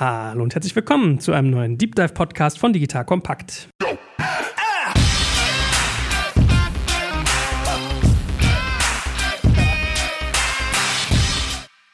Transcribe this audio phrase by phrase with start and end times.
[0.00, 3.68] Hallo und herzlich willkommen zu einem neuen Deep Dive Podcast von Digital Kompakt.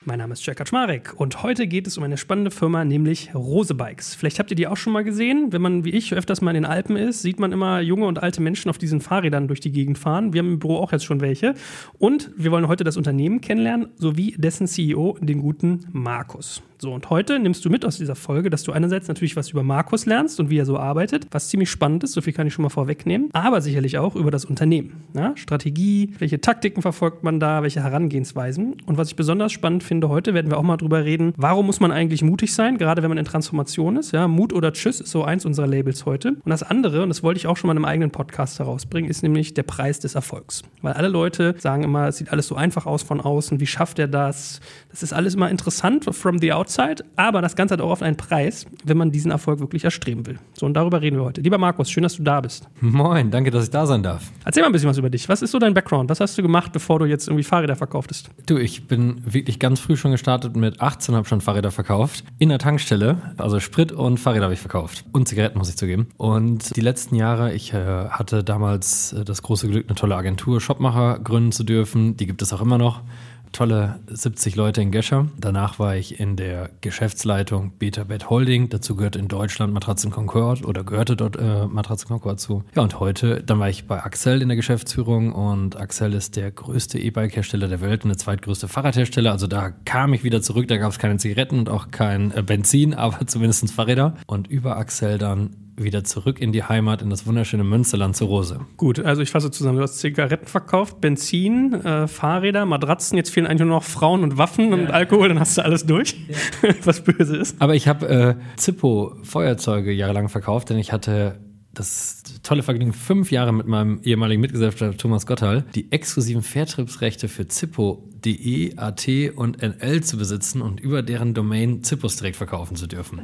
[0.05, 3.75] Mein Name ist Jörg Kaczmarek und heute geht es um eine spannende Firma, nämlich Rose
[3.75, 4.15] Bikes.
[4.15, 5.53] Vielleicht habt ihr die auch schon mal gesehen.
[5.53, 8.23] Wenn man wie ich öfters mal in den Alpen ist, sieht man immer junge und
[8.23, 10.33] alte Menschen auf diesen Fahrrädern durch die Gegend fahren.
[10.33, 11.55] Wir haben im Büro auch jetzt schon welche.
[11.99, 16.63] Und wir wollen heute das Unternehmen kennenlernen, sowie dessen CEO, den guten Markus.
[16.79, 19.63] So, und heute nimmst du mit aus dieser Folge, dass du einerseits natürlich was über
[19.63, 22.53] Markus lernst und wie er so arbeitet, was ziemlich spannend ist, so viel kann ich
[22.53, 25.05] schon mal vorwegnehmen, aber sicherlich auch über das Unternehmen.
[25.15, 25.33] Ja?
[25.37, 28.77] Strategie, welche Taktiken verfolgt man da, welche Herangehensweisen.
[28.85, 31.81] Und was ich besonders spannend finde heute, werden wir auch mal drüber reden, warum muss
[31.81, 34.13] man eigentlich mutig sein, gerade wenn man in Transformation ist.
[34.13, 34.29] Ja?
[34.29, 36.33] Mut oder Tschüss ist so eins unserer Labels heute.
[36.33, 39.09] Und das andere, und das wollte ich auch schon mal in einem eigenen Podcast herausbringen,
[39.09, 40.63] ist nämlich der Preis des Erfolgs.
[40.83, 43.99] Weil alle Leute sagen immer, es sieht alles so einfach aus von außen, wie schafft
[43.99, 44.61] er das?
[44.91, 48.03] Das ist alles immer interessant from the outside outside, aber das Ganze hat auch oft
[48.03, 50.39] einen Preis, wenn man diesen Erfolg wirklich erstreben will.
[50.55, 51.41] So, und darüber reden wir heute.
[51.41, 52.69] Lieber Markus, schön, dass du da bist.
[52.81, 54.31] Moin, danke, dass ich da sein darf.
[54.45, 55.29] Erzähl mal ein bisschen was über dich.
[55.29, 56.11] Was ist so dein Background?
[56.11, 58.31] Was hast du gemacht, bevor du jetzt irgendwie Fahrräder verkauftest?
[58.47, 62.25] Du, ich bin wirklich ganz früh schon gestartet mit 18, habe schon Fahrräder verkauft.
[62.39, 65.05] In der Tankstelle, also Sprit und Fahrräder habe ich verkauft.
[65.13, 66.09] Und Zigaretten, muss ich zugeben.
[66.17, 70.61] Und die letzten Jahre, ich äh, hatte damals äh, das große Glück, eine tolle Agentur,
[70.61, 72.17] Shopmacher gründen zu dürfen.
[72.17, 73.03] Die gibt es auch immer noch
[73.53, 75.29] tolle 70 Leute in Gescher.
[75.39, 78.69] Danach war ich in der Geschäftsleitung Beta Bed Holding.
[78.69, 82.65] Dazu gehört in Deutschland Matratzen Concord oder gehörte dort äh, Matratzen Concord zu.
[82.75, 86.51] Ja, und heute, dann war ich bei Axel in der Geschäftsführung und Axel ist der
[86.51, 89.33] größte E-Bike-Hersteller der Welt und der zweitgrößte Fahrradhersteller.
[89.33, 92.43] Also da kam ich wieder zurück, da gab es keine Zigaretten und auch kein äh,
[92.43, 94.15] Benzin, aber zumindest Fahrräder.
[94.27, 98.61] Und über Axel dann wieder zurück in die Heimat, in das wunderschöne Münsterland zur Rose.
[98.77, 99.77] Gut, also ich fasse zusammen.
[99.77, 104.39] Du hast Zigaretten verkauft, Benzin, äh, Fahrräder, Matratzen, jetzt fehlen eigentlich nur noch Frauen und
[104.39, 104.75] Waffen ja.
[104.75, 106.17] und Alkohol, dann hast du alles durch,
[106.63, 106.75] ja.
[106.85, 107.61] was böse ist.
[107.61, 111.39] Aber ich habe äh, Zippo-Feuerzeuge jahrelang verkauft, denn ich hatte
[111.75, 117.49] das tolle Vergnügen, fünf Jahre mit meinem ehemaligen Mitgesellschafter Thomas Gotthal die exklusiven Vertriebsrechte für
[117.49, 119.07] Zippo.de, AT
[119.37, 123.23] und NL zu besitzen und über deren Domain Zippos direkt verkaufen zu dürfen.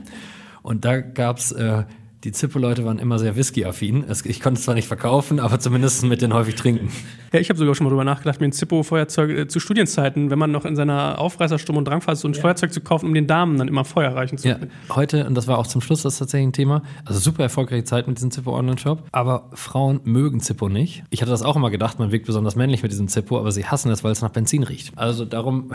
[0.63, 1.85] Und da gab es äh,
[2.25, 4.05] die Zippo-Leute waren immer sehr whisky-affin.
[4.25, 6.89] Ich konnte es zwar nicht verkaufen, aber zumindest mit denen häufig trinken.
[7.33, 10.39] Ja, ich habe sogar schon mal drüber nachgedacht, mir ein Zippo-Feuerzeug äh, zu Studienzeiten, wenn
[10.39, 12.41] man noch in seiner Aufreißersturm- und Drangphase so ein ja.
[12.41, 14.71] Feuerzeug zu kaufen, um den Damen dann immer Feuer reichen zu können.
[14.89, 17.85] Ja, heute, und das war auch zum Schluss das tatsächlich ein Thema, also super erfolgreiche
[17.85, 21.03] Zeit mit diesem Zippo-Online-Shop, aber Frauen mögen Zippo nicht.
[21.11, 23.65] Ich hatte das auch immer gedacht, man wirkt besonders männlich mit diesem Zippo, aber sie
[23.65, 24.97] hassen es, weil es nach Benzin riecht.
[24.97, 25.73] Also darum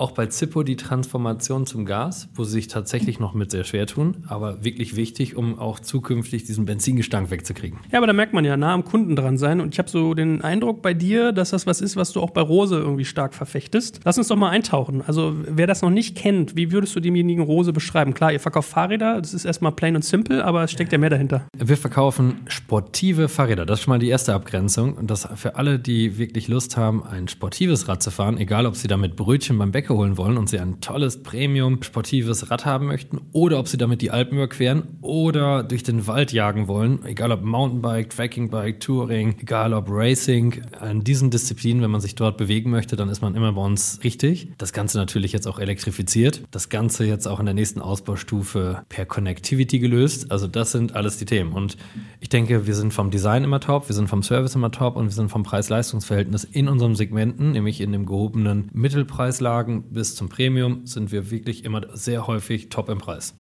[0.00, 3.86] auch bei Zippo die Transformation zum Gas, wo sie sich tatsächlich noch mit sehr schwer
[3.86, 7.78] tun, aber wirklich wichtig, um auch zukünftig diesen Benzingestank wegzukriegen.
[7.92, 9.60] Ja, aber da merkt man ja, nah am Kunden dran sein.
[9.60, 12.30] Und ich habe so den Eindruck bei dir, dass das was ist, was du auch
[12.30, 14.00] bei Rose irgendwie stark verfechtest.
[14.04, 15.02] Lass uns doch mal eintauchen.
[15.06, 18.14] Also, wer das noch nicht kennt, wie würdest du demjenigen Rose beschreiben?
[18.14, 21.10] Klar, ihr verkauft Fahrräder, das ist erstmal plain und simple, aber es steckt ja mehr
[21.10, 21.46] dahinter.
[21.56, 23.66] Wir verkaufen sportive Fahrräder.
[23.66, 24.94] Das ist schon mal die erste Abgrenzung.
[24.94, 28.76] Und das für alle, die wirklich Lust haben, ein sportives Rad zu fahren, egal ob
[28.76, 32.86] sie damit Brötchen beim Bäcker holen wollen und sie ein tolles Premium sportives Rad haben
[32.86, 37.32] möchten oder ob sie damit die Alpen überqueren oder durch den Wald jagen wollen, egal
[37.32, 42.70] ob Mountainbike, Trekkingbike, Touring, egal ob Racing, in diesen Disziplinen, wenn man sich dort bewegen
[42.70, 44.52] möchte, dann ist man immer bei uns richtig.
[44.58, 49.06] Das Ganze natürlich jetzt auch elektrifiziert, das Ganze jetzt auch in der nächsten Ausbaustufe per
[49.06, 50.30] Connectivity gelöst.
[50.30, 51.76] Also das sind alles die Themen und
[52.20, 55.06] ich denke, wir sind vom Design immer top, wir sind vom Service immer top und
[55.06, 60.86] wir sind vom Preis-Leistungs-Verhältnis in unseren Segmenten, nämlich in dem gehobenen Mittelpreislagen bis zum Premium
[60.86, 63.34] sind wir wirklich immer sehr häufig top im Preis.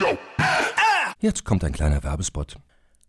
[1.20, 2.56] Jetzt kommt ein kleiner Werbespot.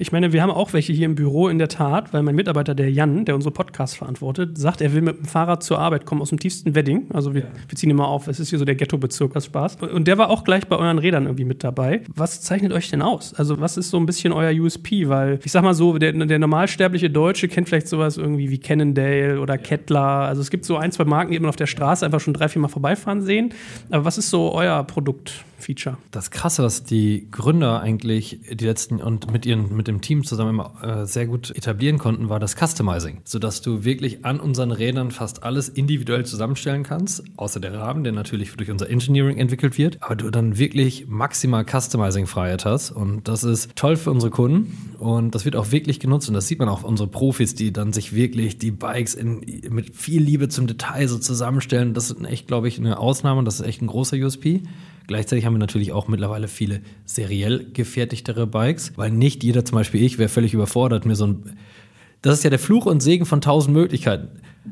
[0.00, 2.74] Ich meine, wir haben auch welche hier im Büro in der Tat, weil mein Mitarbeiter,
[2.74, 6.22] der Jan, der unsere Podcasts verantwortet, sagt, er will mit dem Fahrrad zur Arbeit kommen
[6.22, 7.08] aus dem tiefsten Wedding.
[7.12, 9.76] Also wir, wir ziehen immer auf, es ist hier so der Ghetto-Bezirk aus Spaß.
[9.76, 12.00] Und der war auch gleich bei euren Rädern irgendwie mit dabei.
[12.14, 13.34] Was zeichnet euch denn aus?
[13.34, 15.06] Also was ist so ein bisschen euer USP?
[15.10, 19.38] Weil ich sag mal so, der, der normalsterbliche Deutsche kennt vielleicht sowas irgendwie wie Cannondale
[19.38, 20.00] oder Kettler.
[20.00, 22.48] Also es gibt so ein, zwei Marken, die man auf der Straße einfach schon drei,
[22.48, 23.52] vier Mal vorbeifahren sehen.
[23.90, 25.44] Aber was ist so euer Produkt?
[25.60, 25.96] Feature.
[26.10, 30.50] Das Krasse, was die Gründer eigentlich die letzten und mit ihren mit dem Team zusammen
[30.50, 35.10] immer, äh, sehr gut etablieren konnten, war das Customizing, sodass du wirklich an unseren Rädern
[35.10, 39.98] fast alles individuell zusammenstellen kannst, außer der Rahmen, der natürlich durch unser Engineering entwickelt wird,
[40.00, 45.34] aber du dann wirklich maximal Customizing-Freiheit hast und das ist toll für unsere Kunden und
[45.34, 48.14] das wird auch wirklich genutzt und das sieht man auch unsere Profis, die dann sich
[48.14, 49.40] wirklich die Bikes in,
[49.70, 51.94] mit viel Liebe zum Detail so zusammenstellen.
[51.94, 54.62] Das ist echt, glaube ich, eine Ausnahme und das ist echt ein großer USP.
[55.06, 60.02] Gleichzeitig haben wir natürlich auch mittlerweile viele seriell gefertigtere Bikes, weil nicht jeder, zum Beispiel
[60.02, 61.56] ich, wäre völlig überfordert, mir so ein.
[62.22, 64.28] Das ist ja der Fluch und Segen von tausend Möglichkeiten.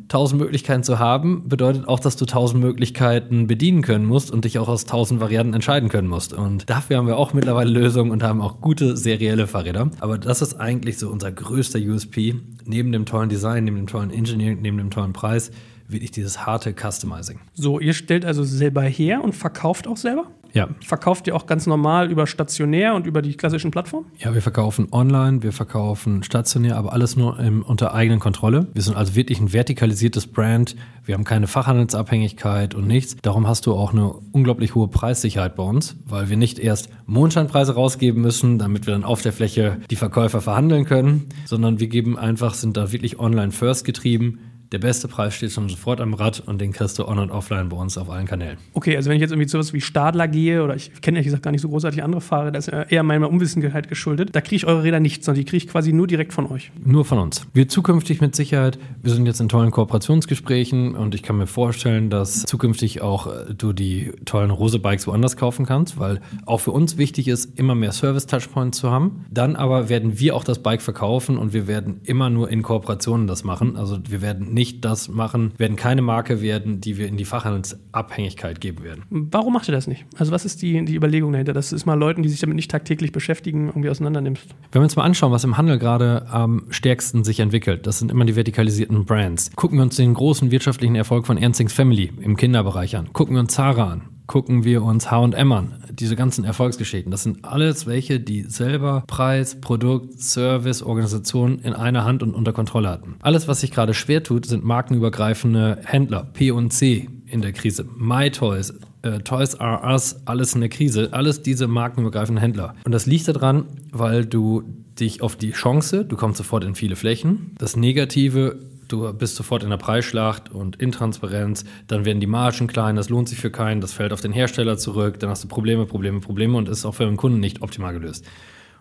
[0.09, 4.59] Tausend Möglichkeiten zu haben, bedeutet auch, dass du tausend Möglichkeiten bedienen können musst und dich
[4.59, 6.35] auch aus tausend Varianten entscheiden können musst.
[6.35, 9.91] Und dafür haben wir auch mittlerweile Lösungen und haben auch gute serielle Fahrräder.
[10.01, 12.35] Aber das ist eigentlich so unser größter USP.
[12.67, 15.51] Neben dem tollen Design, neben dem tollen Engineering, neben dem tollen Preis,
[15.89, 17.41] wirklich dieses harte Customizing.
[17.55, 20.27] So, ihr stellt also selber her und verkauft auch selber?
[20.53, 20.69] Ja.
[20.85, 24.07] Verkauft ihr auch ganz normal über stationär und über die klassischen Plattformen?
[24.19, 28.67] Ja, wir verkaufen online, wir verkaufen stationär, aber alles nur im, unter eigenen Kontrolle.
[28.73, 30.75] Wir sind also wirklich ein vertikalisiertes Brand.
[31.05, 33.17] Wir haben keine Fachhandelsabhängigkeit und nichts.
[33.23, 37.75] Darum hast du auch eine unglaublich hohe Preissicherheit bei uns, weil wir nicht erst Mondscheinpreise
[37.75, 42.19] rausgeben müssen, damit wir dann auf der Fläche die Verkäufer verhandeln können, sondern wir geben
[42.19, 44.39] einfach, sind da wirklich online first getrieben
[44.73, 47.69] der beste Preis steht schon sofort am Rad und den kriegst du on und offline
[47.69, 48.59] bei uns auf allen Kanälen.
[48.75, 51.27] Okay, also wenn ich jetzt irgendwie zu sowas wie Stadler gehe oder ich kenne ehrlich
[51.27, 54.57] gesagt gar nicht so großartig andere Fahrer, das ist eher meiner Unwissenheit geschuldet, da kriege
[54.57, 56.71] ich eure Räder nicht, sondern die kriege ich quasi nur direkt von euch.
[56.85, 57.47] Nur von uns.
[57.55, 62.11] Wir zukünftig mit Sicherheit, wir sind jetzt in tollen Kooperationsgesprächen und ich kann mir vorstellen,
[62.11, 66.99] dass zukünftig auch äh, du die tollen Rose-Bikes woanders kaufen kannst, weil auch für uns
[66.99, 69.25] wichtig ist, immer mehr Service-Touchpoints zu haben.
[69.31, 73.27] Dann aber werden wir auch das Bike verkaufen und wir werden immer nur in Kooperationen
[73.27, 73.77] das machen.
[73.77, 78.61] Also wir werden nicht das machen, werden keine Marke werden, die wir in die Fachhandelsabhängigkeit
[78.61, 79.05] geben werden.
[79.09, 80.05] Warum macht ihr das nicht?
[80.19, 82.71] Also was ist die, die Überlegung dahinter, dass es mal Leuten, die sich damit nicht
[82.71, 84.49] tagtäglich beschäftigen, irgendwie auseinandernimmst?
[84.73, 88.11] Wenn wir uns mal anschauen, was im Handel gerade am stärksten sich entwickelt, das sind
[88.11, 89.53] immer die vertikalisierten Brands.
[89.55, 93.13] Gucken wir uns den großen wirtschaftlichen Erfolg von Ernstings Family im Kinderbereich an.
[93.13, 95.75] Gucken wir uns Zara an gucken wir uns H&M an.
[95.91, 102.05] Diese ganzen Erfolgsgeschichten, das sind alles welche, die selber Preis, Produkt, Service, Organisation in einer
[102.05, 103.17] Hand und unter Kontrolle hatten.
[103.23, 109.19] Alles, was sich gerade schwer tut, sind markenübergreifende Händler, P&C in der Krise, MyToys, äh,
[109.21, 112.75] Toys R Us, alles in der Krise, alles diese markenübergreifenden Händler.
[112.85, 114.63] Und das liegt daran, weil du
[115.01, 118.59] dich auf die Chance, du kommst sofort in viele Flächen, das Negative
[118.89, 123.29] du bist sofort in der Preisschlacht und Intransparenz, dann werden die Margen klein, das lohnt
[123.29, 126.57] sich für keinen, das fällt auf den Hersteller zurück, dann hast du Probleme, Probleme, Probleme
[126.57, 128.25] und ist auch für den Kunden nicht optimal gelöst.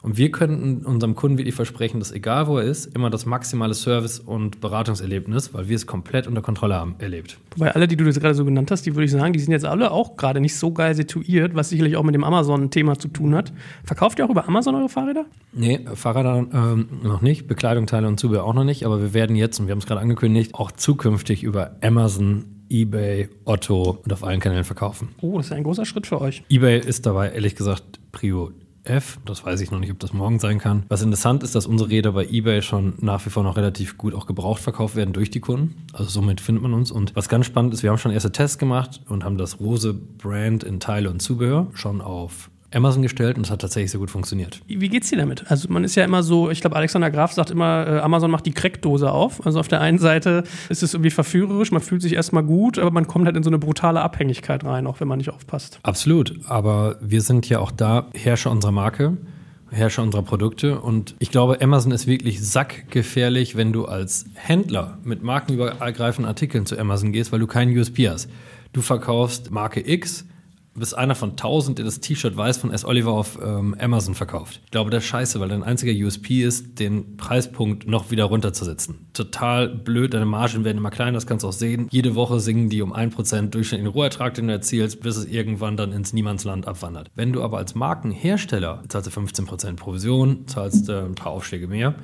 [0.02, 3.74] Und wir könnten unserem Kunden wirklich versprechen, dass egal wo er ist, immer das maximale
[3.74, 7.38] Service- und Beratungserlebnis, weil wir es komplett unter Kontrolle haben, erlebt.
[7.56, 9.52] Wobei alle, die du jetzt gerade so genannt hast, die würde ich sagen, die sind
[9.52, 13.08] jetzt alle auch gerade nicht so geil situiert, was sicherlich auch mit dem Amazon-Thema zu
[13.08, 13.52] tun hat.
[13.84, 15.26] Verkauft ihr auch über Amazon eure Fahrräder?
[15.52, 19.36] Nee, Fahrräder ähm, noch nicht, Bekleidung, Teile und Zubehör auch noch nicht, aber wir werden
[19.36, 24.24] jetzt, und wir haben es gerade angekündigt, auch zukünftig über Amazon eBay, Otto und auf
[24.24, 25.10] allen Kanälen verkaufen.
[25.22, 26.44] Oh, das ist ein großer Schritt für euch.
[26.50, 28.52] eBay ist dabei ehrlich gesagt Prio
[28.90, 29.20] F.
[29.26, 30.84] Das weiß ich noch nicht, ob das morgen sein kann.
[30.90, 34.14] Was interessant ist, dass unsere Räder bei eBay schon nach wie vor noch relativ gut
[34.14, 35.86] auch gebraucht verkauft werden durch die Kunden.
[35.94, 36.92] Also somit findet man uns.
[36.92, 39.94] Und was ganz spannend ist, wir haben schon erste Tests gemacht und haben das Rose
[39.94, 44.12] Brand in Teile und Zubehör schon auf Amazon gestellt und es hat tatsächlich sehr gut
[44.12, 44.62] funktioniert.
[44.68, 45.50] Wie geht's dir damit?
[45.50, 48.46] Also man ist ja immer so, ich glaube, Alexander Graf sagt immer, äh, Amazon macht
[48.46, 49.46] die Crackdose auf.
[49.46, 52.92] Also auf der einen Seite ist es irgendwie verführerisch, man fühlt sich erstmal gut, aber
[52.92, 55.80] man kommt halt in so eine brutale Abhängigkeit rein, auch wenn man nicht aufpasst.
[55.84, 59.18] Absolut, aber wir sind ja auch da Herrscher unserer Marke.
[59.70, 65.24] Herrscher unserer Produkte und ich glaube, Amazon ist wirklich sackgefährlich, wenn du als Händler mit
[65.24, 68.30] markenübergreifenden Artikeln zu Amazon gehst, weil du keinen USP hast.
[68.72, 70.26] Du verkaufst Marke X,
[70.80, 72.86] bist einer von tausend, der das T-Shirt weiß von S.
[72.86, 74.62] Oliver auf ähm, Amazon verkauft.
[74.66, 79.08] Ich glaube, das ist scheiße, weil dein einziger USP ist, den Preispunkt noch wieder runterzusetzen.
[79.14, 81.88] Total blöd, deine Margen werden immer kleiner, das kannst du auch sehen.
[81.92, 85.92] Jede Woche singen die um 1% durchschnittlichen Rohertrag, den du erzielst, bis es irgendwann dann
[85.92, 87.12] ins Niemandsland abwandert.
[87.16, 91.96] Wenn du aber als Markenhersteller zahlst du 15% Provision, zahlst äh, ein paar Aufschläge mehr.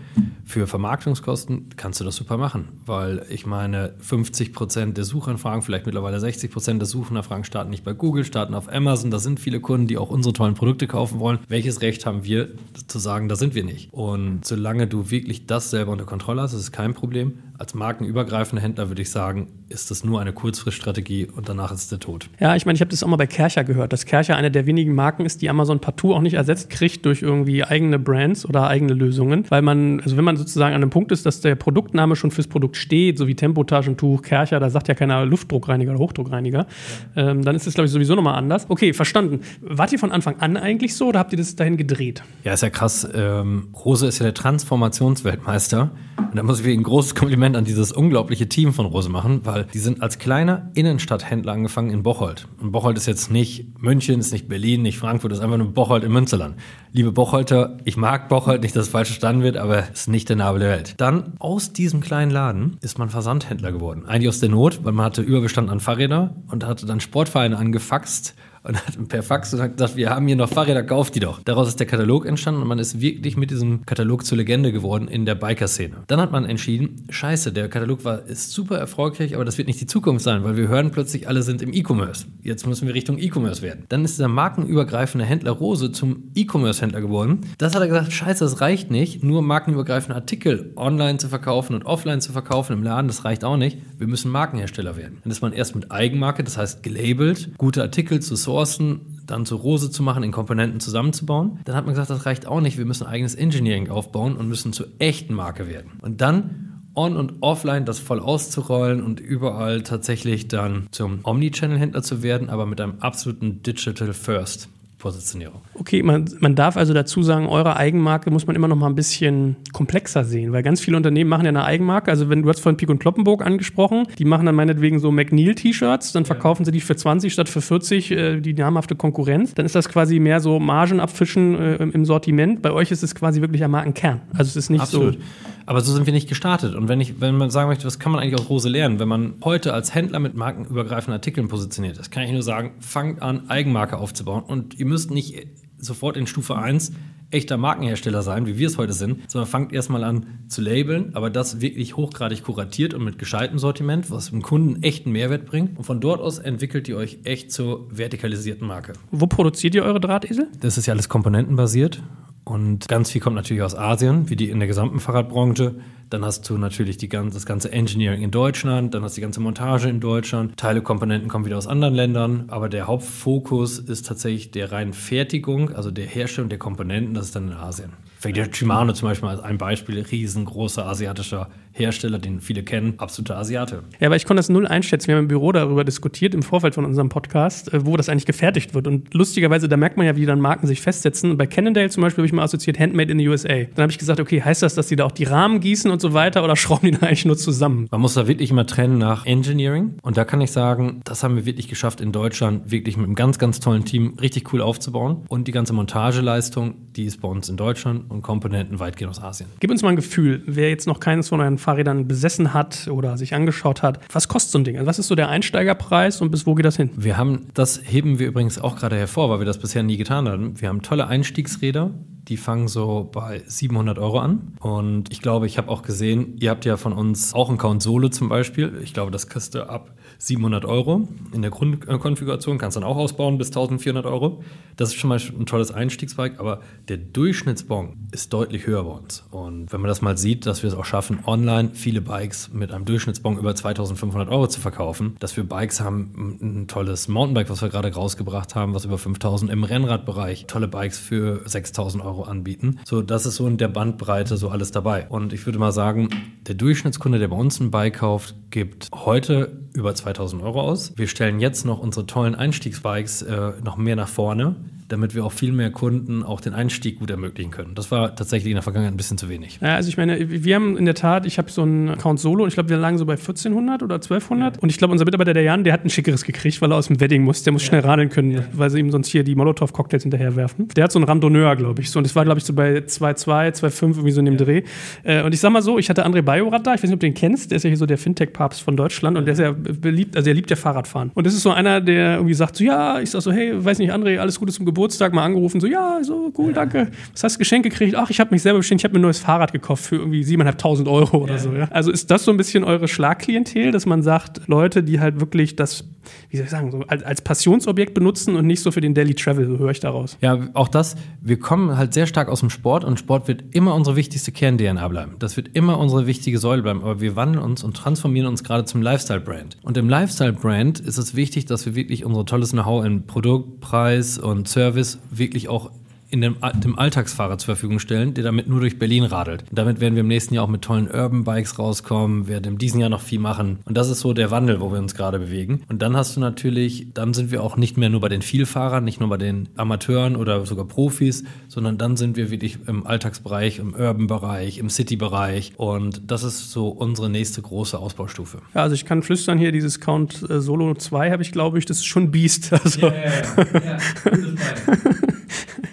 [0.45, 6.17] Für Vermarktungskosten kannst du das super machen, weil ich meine, 50% der Suchanfragen, vielleicht mittlerweile
[6.17, 9.11] 60% der Suchanfragen starten nicht bei Google, starten auf Amazon.
[9.11, 11.39] Da sind viele Kunden, die auch unsere tollen Produkte kaufen wollen.
[11.47, 12.49] Welches Recht haben wir
[12.87, 13.91] zu sagen, da sind wir nicht?
[13.91, 17.33] Und solange du wirklich das selber unter Kontrolle hast, ist es kein Problem.
[17.57, 21.99] Als markenübergreifender Händler würde ich sagen, ist das nur eine Kurzfriststrategie und danach ist der
[21.99, 22.29] Tod.
[22.39, 24.65] Ja, ich meine, ich habe das auch mal bei Kercher gehört, dass Kercher eine der
[24.65, 28.67] wenigen Marken ist, die Amazon partout auch nicht ersetzt kriegt durch irgendwie eigene Brands oder
[28.67, 32.15] eigene Lösungen, weil man, also wenn man sozusagen an einem Punkt ist, dass der Produktname
[32.15, 36.67] schon fürs Produkt steht, so wie Tempotaschentuch, Kercher, da sagt ja keiner Luftdruckreiniger oder Hochdruckreiniger,
[37.15, 37.29] ja.
[37.29, 38.52] ähm, dann ist das, glaube ich, sowieso nochmal anders.
[38.67, 39.41] Okay, verstanden.
[39.61, 42.23] Wart ihr von Anfang an eigentlich so oder habt ihr das dahin gedreht?
[42.43, 43.07] Ja, ist ja krass.
[43.13, 45.91] Ähm, Rose ist ja der Transformationsweltmeister.
[46.17, 49.65] Und da muss ich ein großes Kompliment an dieses unglaubliche Team von Rose machen, weil
[49.73, 52.47] die sind als kleiner Innenstadthändler angefangen in Bocholt.
[52.59, 56.03] Und Bocholt ist jetzt nicht München, ist nicht Berlin, nicht Frankfurt, ist einfach nur Bocholt
[56.03, 56.55] im Münsterland.
[56.95, 60.29] Liebe Bocholter, ich mag Bocholt, nicht, dass es falsch verstanden wird, aber es ist nicht
[60.29, 60.93] der Nabel der Welt.
[60.97, 64.05] Dann aus diesem kleinen Laden ist man Versandhändler geworden.
[64.05, 68.35] Eigentlich aus der Not, weil man hatte Überbestand an Fahrräder und hatte dann Sportvereine angefaxt
[68.63, 71.41] und hat per Fax gesagt, wir haben hier noch Fahrräder, kauft die doch.
[71.43, 75.07] Daraus ist der Katalog entstanden und man ist wirklich mit diesem Katalog zur Legende geworden
[75.07, 75.97] in der Biker-Szene.
[76.07, 79.81] Dann hat man entschieden, scheiße, der Katalog war, ist super erfolgreich, aber das wird nicht
[79.81, 82.25] die Zukunft sein, weil wir hören plötzlich, alle sind im E-Commerce.
[82.41, 83.85] Jetzt müssen wir Richtung E-Commerce werden.
[83.89, 87.41] Dann ist dieser markenübergreifende Händler Rose zum E-Commerce-Händler geworden.
[87.57, 91.85] Das hat er gesagt, scheiße, das reicht nicht, nur markenübergreifende Artikel online zu verkaufen und
[91.85, 93.77] offline zu verkaufen im Laden, das reicht auch nicht.
[93.97, 95.19] Wir müssen Markenhersteller werden.
[95.23, 99.45] Dann ist man erst mit Eigenmarke, das heißt gelabelt, gute Artikel zu sourcen, sourcen, dann
[99.45, 101.59] zu Rose zu machen, in Komponenten zusammenzubauen.
[101.65, 102.77] Dann hat man gesagt, das reicht auch nicht.
[102.77, 105.93] Wir müssen eigenes Engineering aufbauen und müssen zur echten Marke werden.
[106.01, 112.21] Und dann on- und offline das voll auszurollen und überall tatsächlich dann zum Omnichannel-Händler zu
[112.21, 114.69] werden, aber mit einem absoluten Digital First.
[115.03, 115.61] Positionierung.
[115.75, 118.95] Okay, man, man darf also dazu sagen, eure Eigenmarke muss man immer noch mal ein
[118.95, 122.09] bisschen komplexer sehen, weil ganz viele Unternehmen machen ja eine Eigenmarke.
[122.09, 126.13] Also wenn du hast vorhin Pik und Kloppenburg angesprochen, die machen dann meinetwegen so McNeil-T-Shirts,
[126.13, 126.67] dann verkaufen ja.
[126.67, 129.53] sie die für 20 statt für 40, äh, die namhafte Konkurrenz.
[129.53, 132.61] Dann ist das quasi mehr so Margen abfischen äh, im Sortiment.
[132.61, 134.21] Bei euch ist es quasi wirklich ein Markenkern.
[134.31, 135.15] Also es ist nicht Absolut.
[135.15, 135.19] so.
[135.65, 136.75] Aber so sind wir nicht gestartet.
[136.75, 139.07] Und wenn ich, wenn man sagen möchte, was kann man eigentlich aus Rose lernen, wenn
[139.07, 143.49] man heute als Händler mit markenübergreifenden Artikeln positioniert ist, kann ich nur sagen, fangt an,
[143.49, 144.43] Eigenmarke aufzubauen.
[144.43, 145.47] Und ihr müsst nicht
[145.77, 146.93] sofort in Stufe 1
[147.33, 151.29] echter Markenhersteller sein, wie wir es heute sind, sondern fangt erstmal an zu labeln, aber
[151.29, 155.77] das wirklich hochgradig kuratiert und mit gescheitem Sortiment, was dem Kunden echten Mehrwert bringt.
[155.77, 158.93] Und von dort aus entwickelt ihr euch echt zur vertikalisierten Marke.
[159.11, 160.47] Wo produziert ihr eure Drahtesel?
[160.61, 162.03] Das ist ja alles komponentenbasiert.
[162.45, 165.75] Und ganz viel kommt natürlich aus Asien, wie die in der gesamten Fahrradbranche.
[166.09, 169.23] Dann hast du natürlich die ganze, das ganze Engineering in Deutschland, dann hast du die
[169.23, 170.57] ganze Montage in Deutschland.
[170.57, 175.73] Teile Komponenten kommen wieder aus anderen Ländern, aber der Hauptfokus ist tatsächlich der reinen Fertigung,
[175.73, 177.93] also der Herstellung der Komponenten, das ist dann in Asien.
[178.19, 183.83] Fängt Shimano zum Beispiel als ein Beispiel, riesengroßer asiatischer Hersteller, den viele kennen, absoluter Asiate.
[183.99, 185.07] Ja, aber ich konnte das null einschätzen.
[185.07, 188.27] Wir haben im Büro darüber diskutiert, im Vorfeld von unserem Podcast, äh, wo das eigentlich
[188.27, 188.87] gefertigt wird.
[188.87, 191.35] Und lustigerweise, da merkt man ja, wie dann Marken sich festsetzen.
[191.35, 193.65] bei Cannondale zum Beispiel habe ich mal assoziiert Handmade in the USA.
[193.75, 195.99] Dann habe ich gesagt, okay, heißt das, dass die da auch die Rahmen gießen und
[195.99, 197.87] so weiter oder schrauben die da eigentlich nur zusammen?
[197.89, 199.95] Man muss da wirklich immer trennen nach Engineering.
[200.03, 203.15] Und da kann ich sagen, das haben wir wirklich geschafft in Deutschland, wirklich mit einem
[203.15, 205.25] ganz, ganz tollen Team richtig cool aufzubauen.
[205.27, 209.49] Und die ganze Montageleistung, die ist bei uns in Deutschland und Komponenten weitgehend aus Asien.
[209.59, 213.17] Gib uns mal ein Gefühl, wer jetzt noch keines von euren Fahrrädern besessen hat oder
[213.17, 214.77] sich angeschaut hat, was kostet so ein Ding?
[214.77, 216.91] Also was ist so der Einsteigerpreis und bis wo geht das hin?
[216.95, 220.27] Wir haben, das heben wir übrigens auch gerade hervor, weil wir das bisher nie getan
[220.27, 220.59] haben.
[220.61, 221.91] Wir haben tolle Einstiegsräder,
[222.27, 224.53] die fangen so bei 700 Euro an.
[224.59, 227.81] Und ich glaube, ich habe auch gesehen, ihr habt ja von uns auch einen Count
[227.81, 228.79] Solo zum Beispiel.
[228.83, 229.91] Ich glaube, das kriegst du ab
[230.23, 234.41] 700 Euro in der Grundkonfiguration, kannst dann auch ausbauen bis 1400 Euro.
[234.77, 239.25] Das ist schon mal ein tolles Einstiegsbike, aber der Durchschnittsbon ist deutlich höher bei uns.
[239.31, 242.71] Und wenn man das mal sieht, dass wir es auch schaffen, online viele Bikes mit
[242.71, 247.61] einem Durchschnittsbon über 2500 Euro zu verkaufen, dass wir Bikes haben, ein tolles Mountainbike, was
[247.61, 252.79] wir gerade rausgebracht haben, was über 5000 im Rennradbereich, tolle Bikes für 6000 Euro anbieten.
[252.85, 255.05] So, das ist so in der Bandbreite so alles dabei.
[255.09, 256.07] Und ich würde mal sagen,
[256.47, 260.93] der Durchschnittskunde, der bei uns ein Bike kauft, gibt heute über 2000 Euro aus.
[260.95, 264.55] Wir stellen jetzt noch unsere tollen Einstiegsbikes äh, noch mehr nach vorne
[264.93, 267.73] damit wir auch viel mehr Kunden auch den Einstieg gut ermöglichen können.
[267.75, 269.59] Das war tatsächlich in der Vergangenheit ein bisschen zu wenig.
[269.59, 272.43] Ja, also ich meine, wir haben in der Tat, ich habe so einen Account Solo
[272.43, 275.33] und ich glaube, wir lagen so bei 1400 oder 1200 und ich glaube, unser Mitarbeiter,
[275.33, 277.43] der Jan, der hat ein schickeres gekriegt, weil er aus dem Wedding muss.
[277.43, 280.67] Der muss schnell radeln können, weil sie ihm sonst hier die Molotow-Cocktails hinterher werfen.
[280.75, 281.89] Der hat so einen Randonneur, glaube ich.
[281.89, 284.63] So, und das war, glaube ich, so bei 2,2, 2,5 irgendwie so in dem Dreh.
[285.03, 286.99] Äh, und ich sag mal so, ich hatte André Bajorat da, ich weiß nicht, ob
[286.99, 289.39] du den kennst, der ist ja hier so der Fintech-Papst von Deutschland und der ist
[289.39, 291.11] ja beliebt, also er liebt ja Fahrradfahren.
[291.13, 293.79] Und das ist so einer, der irgendwie sagt so, ja, ich sag so, hey, weiß
[293.79, 294.82] nicht, André, alles Gute zum Geburtstag,
[295.13, 296.89] mal angerufen, so, ja, so, cool, danke.
[297.11, 297.95] Was hast du Geschenk gekriegt?
[297.95, 300.23] Ach, ich habe mich selber beschenkt, ich habe mir ein neues Fahrrad gekauft für irgendwie
[300.23, 301.67] 7.500 Euro oder so, ja.
[301.71, 305.55] Also ist das so ein bisschen eure Schlagklientel, dass man sagt, Leute, die halt wirklich
[305.55, 305.85] das,
[306.29, 309.13] wie soll ich sagen, so als, als Passionsobjekt benutzen und nicht so für den Daily
[309.13, 310.17] Travel, so höre ich daraus.
[310.21, 313.75] Ja, auch das, wir kommen halt sehr stark aus dem Sport und Sport wird immer
[313.75, 315.15] unsere wichtigste Kern-DNA bleiben.
[315.19, 318.65] Das wird immer unsere wichtige Säule bleiben, aber wir wandeln uns und transformieren uns gerade
[318.65, 319.57] zum Lifestyle-Brand.
[319.63, 324.17] Und im Lifestyle-Brand ist es wichtig, dass wir wirklich unser tolles Know-how in Produkt, Preis
[324.17, 324.72] und Service
[325.11, 325.71] wirklich auch
[326.13, 329.45] in dem, dem Alltagsfahrer zur Verfügung stellen, der damit nur durch Berlin radelt.
[329.49, 332.57] Und damit werden wir im nächsten Jahr auch mit tollen Urban Bikes rauskommen, werden in
[332.59, 333.57] diesem Jahr noch viel machen.
[333.65, 335.63] Und das ist so der Wandel, wo wir uns gerade bewegen.
[335.69, 338.83] Und dann hast du natürlich, dann sind wir auch nicht mehr nur bei den Vielfahrern,
[338.83, 343.57] nicht nur bei den Amateuren oder sogar Profis, sondern dann sind wir wirklich im Alltagsbereich,
[343.57, 345.53] im Urban-Bereich, im City-Bereich.
[345.57, 348.37] Und das ist so unsere nächste große Ausbaustufe.
[348.53, 351.65] Ja, also ich kann flüstern hier, dieses Count äh, Solo 2 habe ich, glaube ich,
[351.65, 352.51] das ist schon Beast.
[352.63, 352.81] Also.
[352.81, 352.93] Yeah,
[353.35, 354.93] yeah, yeah.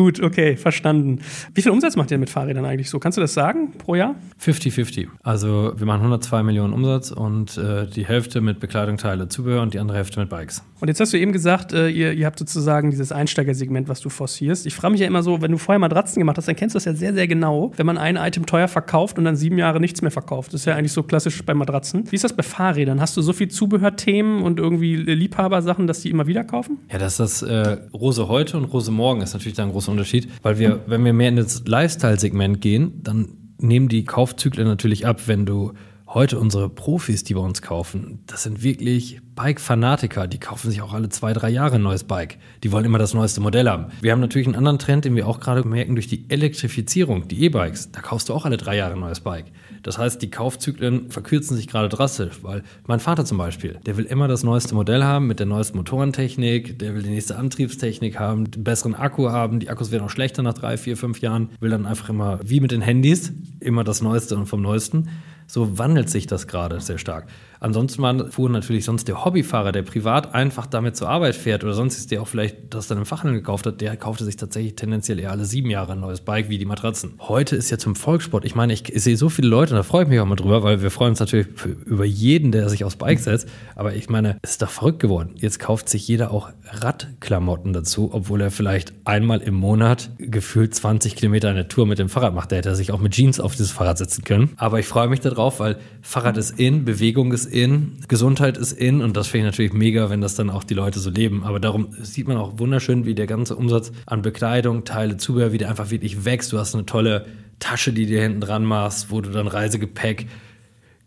[0.00, 1.18] Gut, okay, verstanden.
[1.52, 2.98] Wie viel Umsatz macht ihr mit Fahrrädern eigentlich so?
[2.98, 4.14] Kannst du das sagen pro Jahr?
[4.42, 5.08] 50-50.
[5.22, 9.74] Also wir machen 102 Millionen Umsatz und äh, die Hälfte mit Bekleidung, Teile, Zubehör und
[9.74, 10.62] die andere Hälfte mit Bikes.
[10.80, 14.08] Und jetzt hast du eben gesagt, äh, ihr, ihr habt sozusagen dieses Einsteigersegment, was du
[14.08, 14.64] forcierst.
[14.64, 16.78] Ich frage mich ja immer so, wenn du vorher Matratzen gemacht hast, dann kennst du
[16.78, 19.80] das ja sehr, sehr genau, wenn man ein Item teuer verkauft und dann sieben Jahre
[19.80, 20.54] nichts mehr verkauft.
[20.54, 22.10] Das ist ja eigentlich so klassisch bei Matratzen.
[22.10, 23.02] Wie ist das bei Fahrrädern?
[23.02, 26.78] Hast du so viel Zubehörthemen und irgendwie Liebhabersachen, dass die immer wieder kaufen?
[26.90, 30.28] Ja, das ist das äh, Rose heute und Rose morgen ist natürlich da ein Unterschied,
[30.42, 33.28] weil wir, wenn wir mehr in das Lifestyle-Segment gehen, dann
[33.58, 35.72] nehmen die Kaufzyklen natürlich ab, wenn du
[36.12, 40.26] heute unsere Profis, die bei uns kaufen, das sind wirklich Bike-Fanatiker.
[40.26, 42.38] Die kaufen sich auch alle zwei, drei Jahre ein neues Bike.
[42.64, 43.86] Die wollen immer das neueste Modell haben.
[44.00, 47.44] Wir haben natürlich einen anderen Trend, den wir auch gerade merken durch die Elektrifizierung, die
[47.44, 47.92] E-Bikes.
[47.92, 49.46] Da kaufst du auch alle drei Jahre ein neues Bike.
[49.84, 54.04] Das heißt, die Kaufzyklen verkürzen sich gerade drastisch, weil mein Vater zum Beispiel, der will
[54.04, 58.50] immer das neueste Modell haben mit der neuesten Motorentechnik, der will die nächste Antriebstechnik haben,
[58.50, 59.60] den besseren Akku haben.
[59.60, 61.50] Die Akkus werden auch schlechter nach drei, vier, fünf Jahren.
[61.60, 65.08] Will dann einfach immer, wie mit den Handys, immer das Neueste und vom Neuesten.
[65.52, 67.26] So wandelt sich das gerade sehr stark.
[67.60, 71.98] Ansonsten fuhr natürlich sonst der Hobbyfahrer, der privat einfach damit zur Arbeit fährt oder sonst
[71.98, 75.18] ist der auch vielleicht das dann im Fachhandel gekauft hat, der kaufte sich tatsächlich tendenziell
[75.18, 77.14] eher alle sieben Jahre ein neues Bike wie die Matratzen.
[77.20, 78.46] Heute ist ja zum Volkssport.
[78.46, 80.62] Ich meine, ich sehe so viele Leute und da freue ich mich auch mal drüber,
[80.62, 81.48] weil wir freuen uns natürlich
[81.84, 83.46] über jeden, der sich aufs Bike setzt.
[83.76, 85.34] Aber ich meine, es ist doch verrückt geworden.
[85.36, 91.14] Jetzt kauft sich jeder auch Radklamotten dazu, obwohl er vielleicht einmal im Monat gefühlt 20
[91.14, 92.52] Kilometer eine Tour mit dem Fahrrad macht.
[92.52, 94.50] Da hätte er sich auch mit Jeans auf dieses Fahrrad setzen können.
[94.56, 99.02] Aber ich freue mich darauf, weil Fahrrad ist in, Bewegung ist in, Gesundheit ist in
[99.02, 101.44] und das finde ich natürlich mega, wenn das dann auch die Leute so leben.
[101.44, 105.58] Aber darum sieht man auch wunderschön, wie der ganze Umsatz an Bekleidung, Teile, Zubehör, wie
[105.58, 106.52] der einfach wirklich wächst.
[106.52, 107.26] Du hast eine tolle
[107.58, 110.26] Tasche, die dir hinten dran machst, wo du dann Reisegepäck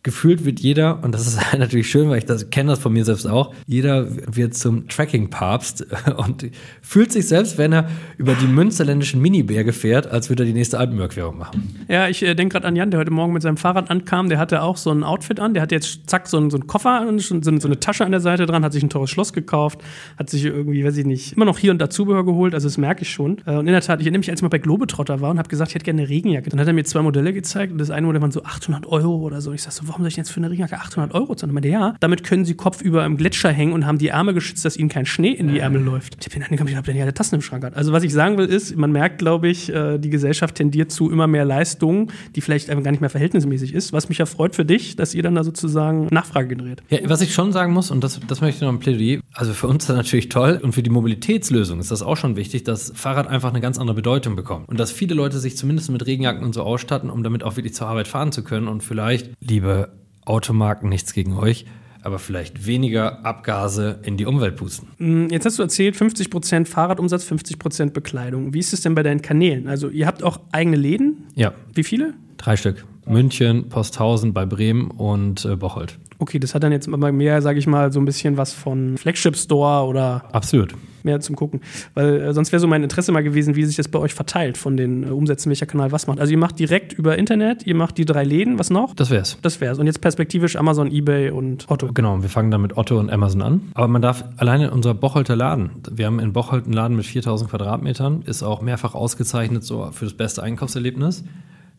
[0.04, 3.06] gefühlt wird jeder, und das ist natürlich schön, weil ich das kenne das von mir
[3.06, 5.88] selbst auch, jeder wird zum Tracking-Papst
[6.18, 6.50] und
[6.82, 10.78] fühlt sich selbst, wenn er über die münsterländischen Miniberge fährt, als würde er die nächste
[10.78, 11.86] Alpenüberquerung machen.
[11.88, 14.39] Ja, ich äh, denke gerade an Jan, der heute Morgen mit seinem Fahrrad ankam, der
[14.39, 17.08] hatte auch so ein Outfit an, der hat jetzt zack so einen, so einen Koffer
[17.08, 19.82] und so, so eine Tasche an der Seite dran, hat sich ein teures Schloss gekauft,
[20.18, 22.78] hat sich irgendwie, weiß ich nicht, immer noch hier und da Zubehör geholt, also das
[22.78, 23.38] merke ich schon.
[23.46, 25.38] Äh, und in der Tat, ich erinnere mich, als ich mal bei Globetrotter war und
[25.38, 26.50] habe gesagt, ich hätte gerne eine Regenjacke.
[26.50, 29.16] Dann hat er mir zwei Modelle gezeigt und das eine Modell waren so 800 Euro
[29.18, 29.54] oder so.
[29.54, 31.56] Ich sag so, warum soll ich jetzt für eine Regenjacke 800 Euro zahlen?
[31.56, 34.75] Und ja, damit können sie kopfüber im Gletscher hängen und haben die Arme geschützt, dass
[34.75, 36.17] ihnen kein Schnee in die Ärmel läuft.
[36.19, 37.75] Ich bin angekommen, ich habe ja eine Tassen im Schrank hat.
[37.75, 41.12] Also was ich sagen will ist, man merkt, glaube ich, äh, die Gesellschaft tendiert zu
[41.12, 43.93] immer mehr Leistungen, die vielleicht einfach gar nicht mehr verhältnismäßig ist.
[43.93, 46.82] Was mich ja freut für dich, dass ihr dann da sozusagen Nachfrage generiert.
[46.89, 49.53] Ja, was ich schon sagen muss, und das, das möchte ich noch im Plädoyer, also
[49.53, 52.63] für uns ist das natürlich toll und für die Mobilitätslösung ist das auch schon wichtig,
[52.63, 54.67] dass Fahrrad einfach eine ganz andere Bedeutung bekommt.
[54.69, 57.75] Und dass viele Leute sich zumindest mit Regenjacken und so ausstatten, um damit auch wirklich
[57.75, 59.83] zur Arbeit fahren zu können und vielleicht, liebe
[60.25, 61.65] Automarken, nichts gegen euch,
[62.01, 64.89] aber vielleicht weniger Abgase in die Umwelt pusten.
[64.97, 68.53] Mm, jetzt hast du erzählt, 50% Fahrradumsatz, 50% Bekleidung.
[68.53, 69.67] Wie ist es denn bei deinen Kanälen?
[69.67, 71.27] Also ihr habt auch eigene Läden?
[71.36, 71.53] Ja.
[71.73, 72.13] Wie viele?
[72.38, 72.86] Drei Stück.
[73.06, 75.98] München, Posthausen bei Bremen und äh, Bocholt.
[76.20, 78.98] Okay, das hat dann jetzt immer mehr, sage ich mal, so ein bisschen was von
[78.98, 80.24] Flagship Store oder.
[80.32, 80.74] Absolut.
[81.04, 81.62] mehr zum Gucken.
[81.96, 84.58] Weil äh, sonst wäre so mein Interesse mal gewesen, wie sich das bei euch verteilt
[84.58, 86.20] von den äh, Umsätzen, welcher Kanal was macht.
[86.20, 88.96] Also ihr macht direkt über Internet, ihr macht die drei Läden, was noch?
[88.96, 89.38] Das wär's.
[89.42, 89.80] Das wär's.
[89.80, 91.92] Und jetzt perspektivisch Amazon, Ebay und Otto.
[91.94, 93.62] Genau, wir fangen dann mit Otto und Amazon an.
[93.74, 97.50] Aber man darf alleine unser Bocholter Laden, wir haben in Bocholt einen Laden mit 4000
[97.50, 101.24] Quadratmetern, ist auch mehrfach ausgezeichnet so für das beste Einkaufserlebnis.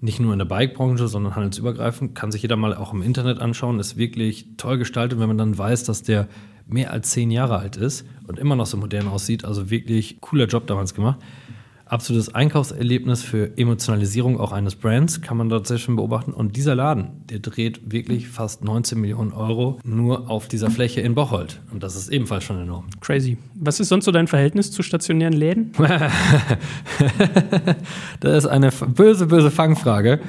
[0.05, 2.15] Nicht nur in der Bike-Branche, sondern handelsübergreifend.
[2.15, 3.81] Kann sich jeder mal auch im Internet anschauen.
[3.81, 6.29] Ist wirklich toll gestaltet, wenn man dann weiß, dass der
[6.67, 9.47] mehr als zehn Jahre alt ist und immer noch so modern aussieht.
[9.47, 11.21] Also wirklich cooler Job damals gemacht
[11.95, 16.33] absolutes Einkaufserlebnis für Emotionalisierung auch eines Brands, kann man dort sehr schön beobachten.
[16.33, 21.15] Und dieser Laden, der dreht wirklich fast 19 Millionen Euro nur auf dieser Fläche in
[21.15, 21.61] Bocholt.
[21.73, 22.87] Und das ist ebenfalls schon enorm.
[23.01, 23.39] Crazy.
[23.55, 25.73] Was ist sonst so dein Verhältnis zu stationären Läden?
[28.21, 30.21] das ist eine böse, böse Fangfrage.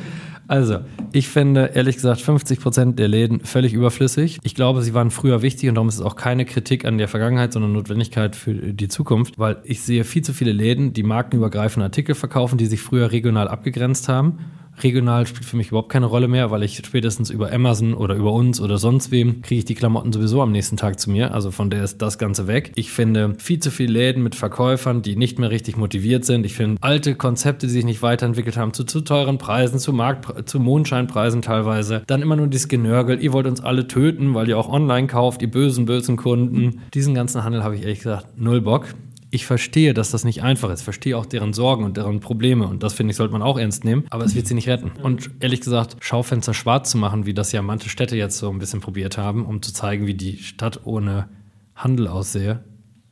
[0.48, 0.80] Also,
[1.12, 4.40] ich finde ehrlich gesagt 50 Prozent der Läden völlig überflüssig.
[4.44, 7.08] Ich glaube, sie waren früher wichtig und darum ist es auch keine Kritik an der
[7.08, 11.86] Vergangenheit, sondern Notwendigkeit für die Zukunft, weil ich sehe viel zu viele Läden, die markenübergreifende
[11.86, 14.40] Artikel verkaufen, die sich früher regional abgegrenzt haben
[14.84, 18.34] Regional spielt für mich überhaupt keine Rolle mehr, weil ich spätestens über Amazon oder über
[18.34, 21.34] uns oder sonst wem kriege ich die Klamotten sowieso am nächsten Tag zu mir.
[21.34, 22.72] Also von der ist das Ganze weg.
[22.76, 26.46] Ich finde viel zu viele Läden mit Verkäufern, die nicht mehr richtig motiviert sind.
[26.46, 30.50] Ich finde alte Konzepte, die sich nicht weiterentwickelt haben, zu zu teuren Preisen, zu Markt,
[30.50, 32.04] zu Mondscheinpreisen teilweise.
[32.08, 33.22] Dann immer nur dieses Genörgel.
[33.22, 36.82] Ihr wollt uns alle töten, weil ihr auch online kauft, ihr bösen, bösen Kunden.
[36.94, 38.88] Diesen ganzen Handel habe ich ehrlich gesagt null Bock
[39.32, 40.80] ich verstehe, dass das nicht einfach ist.
[40.80, 42.68] Ich verstehe auch deren Sorgen und deren Probleme.
[42.68, 44.06] Und das finde ich, sollte man auch ernst nehmen.
[44.10, 44.92] Aber es wird sie nicht retten.
[45.02, 48.60] Und ehrlich gesagt, Schaufenster schwarz zu machen, wie das ja manche Städte jetzt so ein
[48.60, 51.30] bisschen probiert haben, um zu zeigen, wie die Stadt ohne
[51.76, 52.64] Handel aussehe,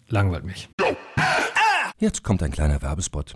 [0.08, 0.70] langweilt mich.
[2.00, 3.36] Jetzt kommt ein kleiner Werbespot.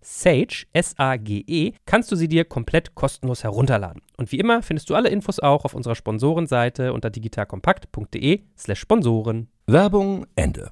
[0.01, 4.01] Sage, S-A-G-E, kannst du sie dir komplett kostenlos herunterladen.
[4.17, 9.47] Und wie immer findest du alle Infos auch auf unserer Sponsorenseite unter digitalkompakt.de slash Sponsoren.
[9.67, 10.69] Werbung Ende.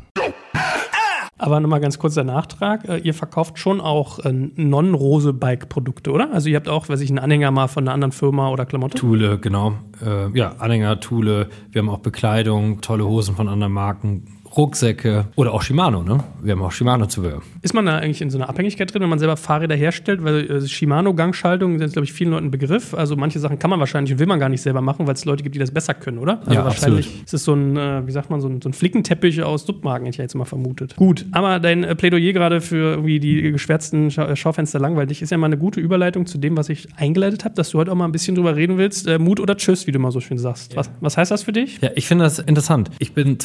[1.39, 2.88] Aber nochmal ganz kurz der Nachtrag.
[2.88, 6.32] Äh, ihr verkauft schon auch äh, Non-Rose-Bike-Produkte, oder?
[6.34, 8.98] Also ihr habt auch, weiß ich, einen Anhänger mal von einer anderen Firma oder Klamotte?
[8.98, 9.76] Thule, genau.
[10.06, 11.48] Äh, ja, Anhänger, Thule.
[11.72, 14.38] Wir haben auch Bekleidung, tolle Hosen von anderen Marken.
[14.55, 16.23] Rucksäcke oder auch Shimano, ne?
[16.41, 17.41] Wir haben auch Shimano-Zubehör.
[17.62, 20.23] Ist man da eigentlich in so einer Abhängigkeit drin, wenn man selber Fahrräder herstellt?
[20.23, 22.93] Weil äh, Shimano-Gangschaltungen sind, glaube ich, vielen Leuten ein Begriff.
[22.93, 25.25] Also manche Sachen kann man wahrscheinlich und will man gar nicht selber machen, weil es
[25.25, 26.39] Leute gibt, die das besser können, oder?
[26.41, 27.25] Also ja, wahrscheinlich absolut.
[27.25, 30.05] ist es so ein, äh, wie sagt man, so ein, so ein Flickenteppich aus Submarken,
[30.05, 30.95] hätte ich jetzt mal vermutet.
[30.95, 35.29] Gut, aber dein äh, Plädoyer gerade für irgendwie die geschwärzten Scha äh, Schaufenster langweilig ist
[35.29, 37.95] ja mal eine gute Überleitung zu dem, was ich eingeleitet habe, dass du heute auch
[37.95, 39.07] mal ein bisschen drüber reden willst.
[39.07, 40.75] Äh, Mut oder Tschüss, wie du mal so schön sagst.
[40.75, 41.79] Was, was heißt das für dich?
[41.81, 42.89] Ja, ich finde das interessant.
[42.99, 43.38] Ich bin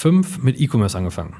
[0.00, 1.36] 2005 mit E-Commerce angefangen.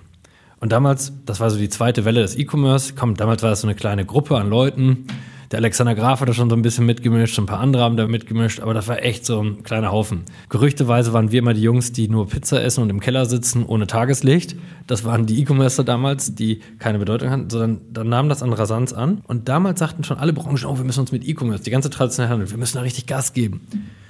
[0.61, 3.67] Und damals, das war so die zweite Welle des E-Commerce, komm, damals war das so
[3.67, 5.07] eine kleine Gruppe an Leuten.
[5.51, 8.07] Der Alexander Graf hat da schon so ein bisschen mitgemischt, ein paar andere haben da
[8.07, 10.25] mitgemischt, aber das war echt so ein kleiner Haufen.
[10.51, 13.87] Gerüchteweise waren wir immer die Jungs, die nur Pizza essen und im Keller sitzen ohne
[13.87, 14.55] Tageslicht.
[14.87, 18.93] Das waren die E-Commercer damals, die keine Bedeutung hatten, sondern dann nahm das an Rasanz
[18.93, 19.23] an.
[19.27, 22.33] Und damals sagten schon alle Branchen, oh, wir müssen uns mit E-Commerce, die ganze traditionelle
[22.33, 23.63] Handel, wir müssen da richtig Gas geben.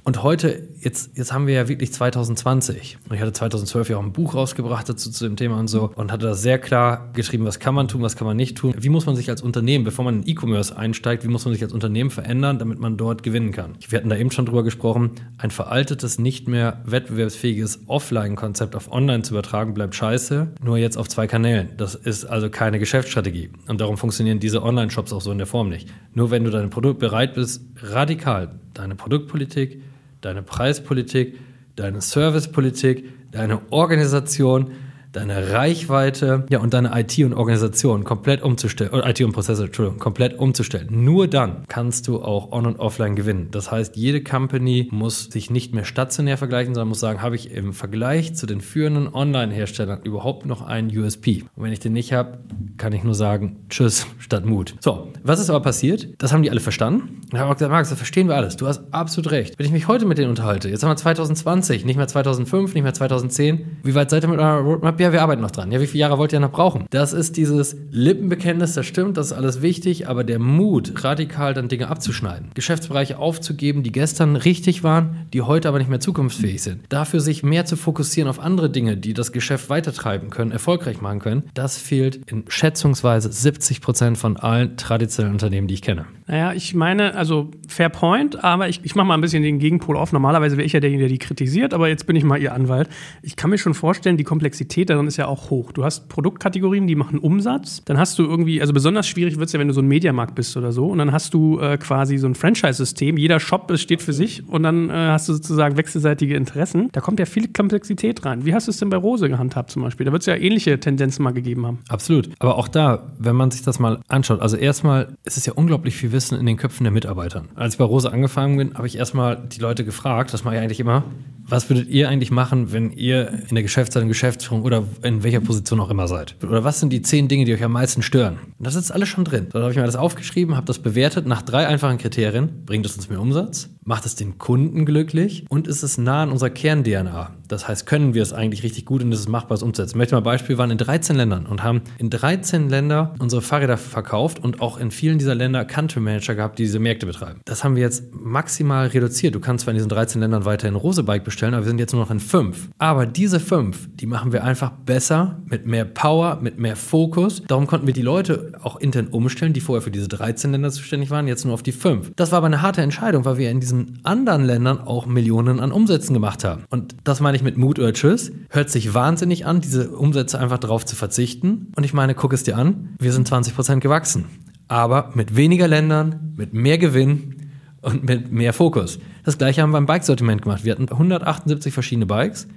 [0.03, 2.97] Und heute, jetzt, jetzt haben wir ja wirklich 2020.
[3.07, 5.91] Und ich hatte 2012 ja auch ein Buch rausgebracht dazu zu dem Thema und so
[5.93, 8.73] und hatte da sehr klar geschrieben, was kann man tun, was kann man nicht tun.
[8.75, 11.61] Wie muss man sich als Unternehmen, bevor man in E-Commerce einsteigt, wie muss man sich
[11.61, 13.73] als Unternehmen verändern, damit man dort gewinnen kann?
[13.87, 15.11] Wir hatten da eben schon drüber gesprochen.
[15.37, 20.47] Ein veraltetes, nicht mehr wettbewerbsfähiges Offline-Konzept auf Online zu übertragen, bleibt scheiße.
[20.63, 21.69] Nur jetzt auf zwei Kanälen.
[21.77, 23.51] Das ist also keine Geschäftsstrategie.
[23.67, 25.87] Und darum funktionieren diese Online-Shops auch so in der Form nicht.
[26.15, 29.81] Nur wenn du dein Produkt bereit bist, radikal deine Produktpolitik,
[30.21, 31.37] deine Preispolitik,
[31.75, 34.71] deine Servicepolitik, deine Organisation,
[35.11, 39.99] deine Reichweite, ja, und deine IT und Organisation komplett umzustellen, oder IT und Prozesse, Entschuldigung,
[39.99, 40.87] komplett umzustellen.
[40.89, 43.49] Nur dann kannst du auch on- und offline gewinnen.
[43.51, 47.51] Das heißt, jede Company muss sich nicht mehr stationär vergleichen, sondern muss sagen, habe ich
[47.51, 51.43] im Vergleich zu den führenden Online-Herstellern überhaupt noch einen USP?
[51.55, 52.39] Und wenn ich den nicht habe,
[52.77, 54.75] kann ich nur sagen, tschüss statt Mut.
[54.79, 56.09] So, was ist aber passiert?
[56.19, 57.19] Das haben die alle verstanden.
[57.23, 58.55] Und ich habe auch gesagt, Max, das verstehen wir alles.
[58.55, 59.59] Du hast absolut recht.
[59.59, 62.83] Wenn ich mich heute mit denen unterhalte, jetzt haben wir 2020, nicht mehr 2005, nicht
[62.83, 63.79] mehr 2010.
[63.83, 65.00] Wie weit seid ihr mit eurer Roadmap?
[65.01, 65.71] Ja, wir arbeiten noch dran.
[65.71, 66.85] Ja, wie viele Jahre wollt ihr noch brauchen?
[66.91, 71.69] Das ist dieses Lippenbekenntnis, das stimmt, das ist alles wichtig, aber der Mut, radikal dann
[71.69, 76.81] Dinge abzuschneiden, Geschäftsbereiche aufzugeben, die gestern richtig waren, die heute aber nicht mehr zukunftsfähig sind.
[76.89, 81.17] Dafür sich mehr zu fokussieren auf andere Dinge, die das Geschäft weitertreiben können, erfolgreich machen
[81.17, 86.05] können, das fehlt in schätzungsweise 70 Prozent von allen traditionellen Unternehmen, die ich kenne.
[86.27, 89.97] Naja, ich meine, also fair point, aber ich, ich mache mal ein bisschen den Gegenpol
[89.97, 90.13] auf.
[90.13, 92.87] Normalerweise wäre ich ja derjenige, der die kritisiert, aber jetzt bin ich mal ihr Anwalt.
[93.23, 95.71] Ich kann mir schon vorstellen, die Komplexität darin ist ja auch hoch.
[95.71, 97.83] Du hast Produktkategorien, die machen Umsatz.
[97.85, 100.35] Dann hast du irgendwie, also besonders schwierig wird es ja, wenn du so ein Mediamarkt
[100.35, 100.87] bist oder so.
[100.87, 103.17] Und dann hast du äh, quasi so ein Franchise-System.
[103.17, 106.89] Jeder Shop steht für sich und dann äh, hast du sozusagen wechselseitige Interessen.
[106.91, 108.45] Da kommt ja viel Komplexität rein.
[108.45, 110.05] Wie hast du es denn bei Rose gehandhabt zum Beispiel?
[110.05, 111.79] Da wird es ja ähnliche Tendenzen mal gegeben haben.
[111.89, 112.29] Absolut.
[112.39, 115.95] Aber auch da, wenn man sich das mal anschaut, also erstmal, es ist ja unglaublich
[115.95, 117.43] viel Wissen in den Köpfen der Mitarbeiter.
[117.55, 120.61] Als ich bei Rose angefangen bin, habe ich erstmal die Leute gefragt, das mache ich
[120.61, 121.03] eigentlich immer,
[121.51, 125.79] was würdet ihr eigentlich machen, wenn ihr in der Geschäftsleitung, Geschäftsführung oder in welcher Position
[125.79, 126.35] auch immer seid?
[126.43, 128.39] Oder was sind die zehn Dinge, die euch am meisten stören?
[128.57, 129.47] Und das ist alles schon drin.
[129.51, 132.63] Da habe ich mir das aufgeschrieben, habe das bewertet nach drei einfachen Kriterien.
[132.65, 133.69] Bringt es uns mehr Umsatz?
[133.83, 135.45] Macht es den Kunden glücklich?
[135.49, 137.31] Und ist es nah an unserer Kern-DNA?
[137.51, 139.91] Das heißt, können wir es eigentlich richtig gut und ist es machbar, es umzusetzen?
[139.91, 143.13] Ich möchte mal ein Beispiel, wir waren in 13 Ländern und haben in 13 Länder
[143.19, 147.05] unsere Fahrräder verkauft und auch in vielen dieser Länder Country Manager gehabt, die diese Märkte
[147.05, 147.41] betreiben.
[147.45, 149.35] Das haben wir jetzt maximal reduziert.
[149.35, 152.01] Du kannst zwar in diesen 13 Ländern weiterhin Rosebike bestellen, aber wir sind jetzt nur
[152.01, 152.69] noch in fünf.
[152.77, 157.43] Aber diese fünf, die machen wir einfach besser, mit mehr Power, mit mehr Fokus.
[157.47, 161.11] Darum konnten wir die Leute auch intern umstellen, die vorher für diese 13 Länder zuständig
[161.11, 162.11] waren, jetzt nur auf die fünf.
[162.15, 165.73] Das war aber eine harte Entscheidung, weil wir in diesen anderen Ländern auch Millionen an
[165.73, 166.63] Umsätzen gemacht haben.
[166.69, 168.31] Und das meine ich mit Mut oder Tschüss.
[168.49, 171.71] Hört sich wahnsinnig an, diese Umsätze einfach darauf zu verzichten.
[171.75, 174.25] Und ich meine, guck es dir an, wir sind 20% gewachsen.
[174.67, 177.51] Aber mit weniger Ländern, mit mehr Gewinn
[177.81, 178.99] und mit mehr Fokus.
[179.23, 180.63] Das gleiche haben wir im Bikesortiment gemacht.
[180.63, 182.47] Wir hatten 178 verschiedene Bikes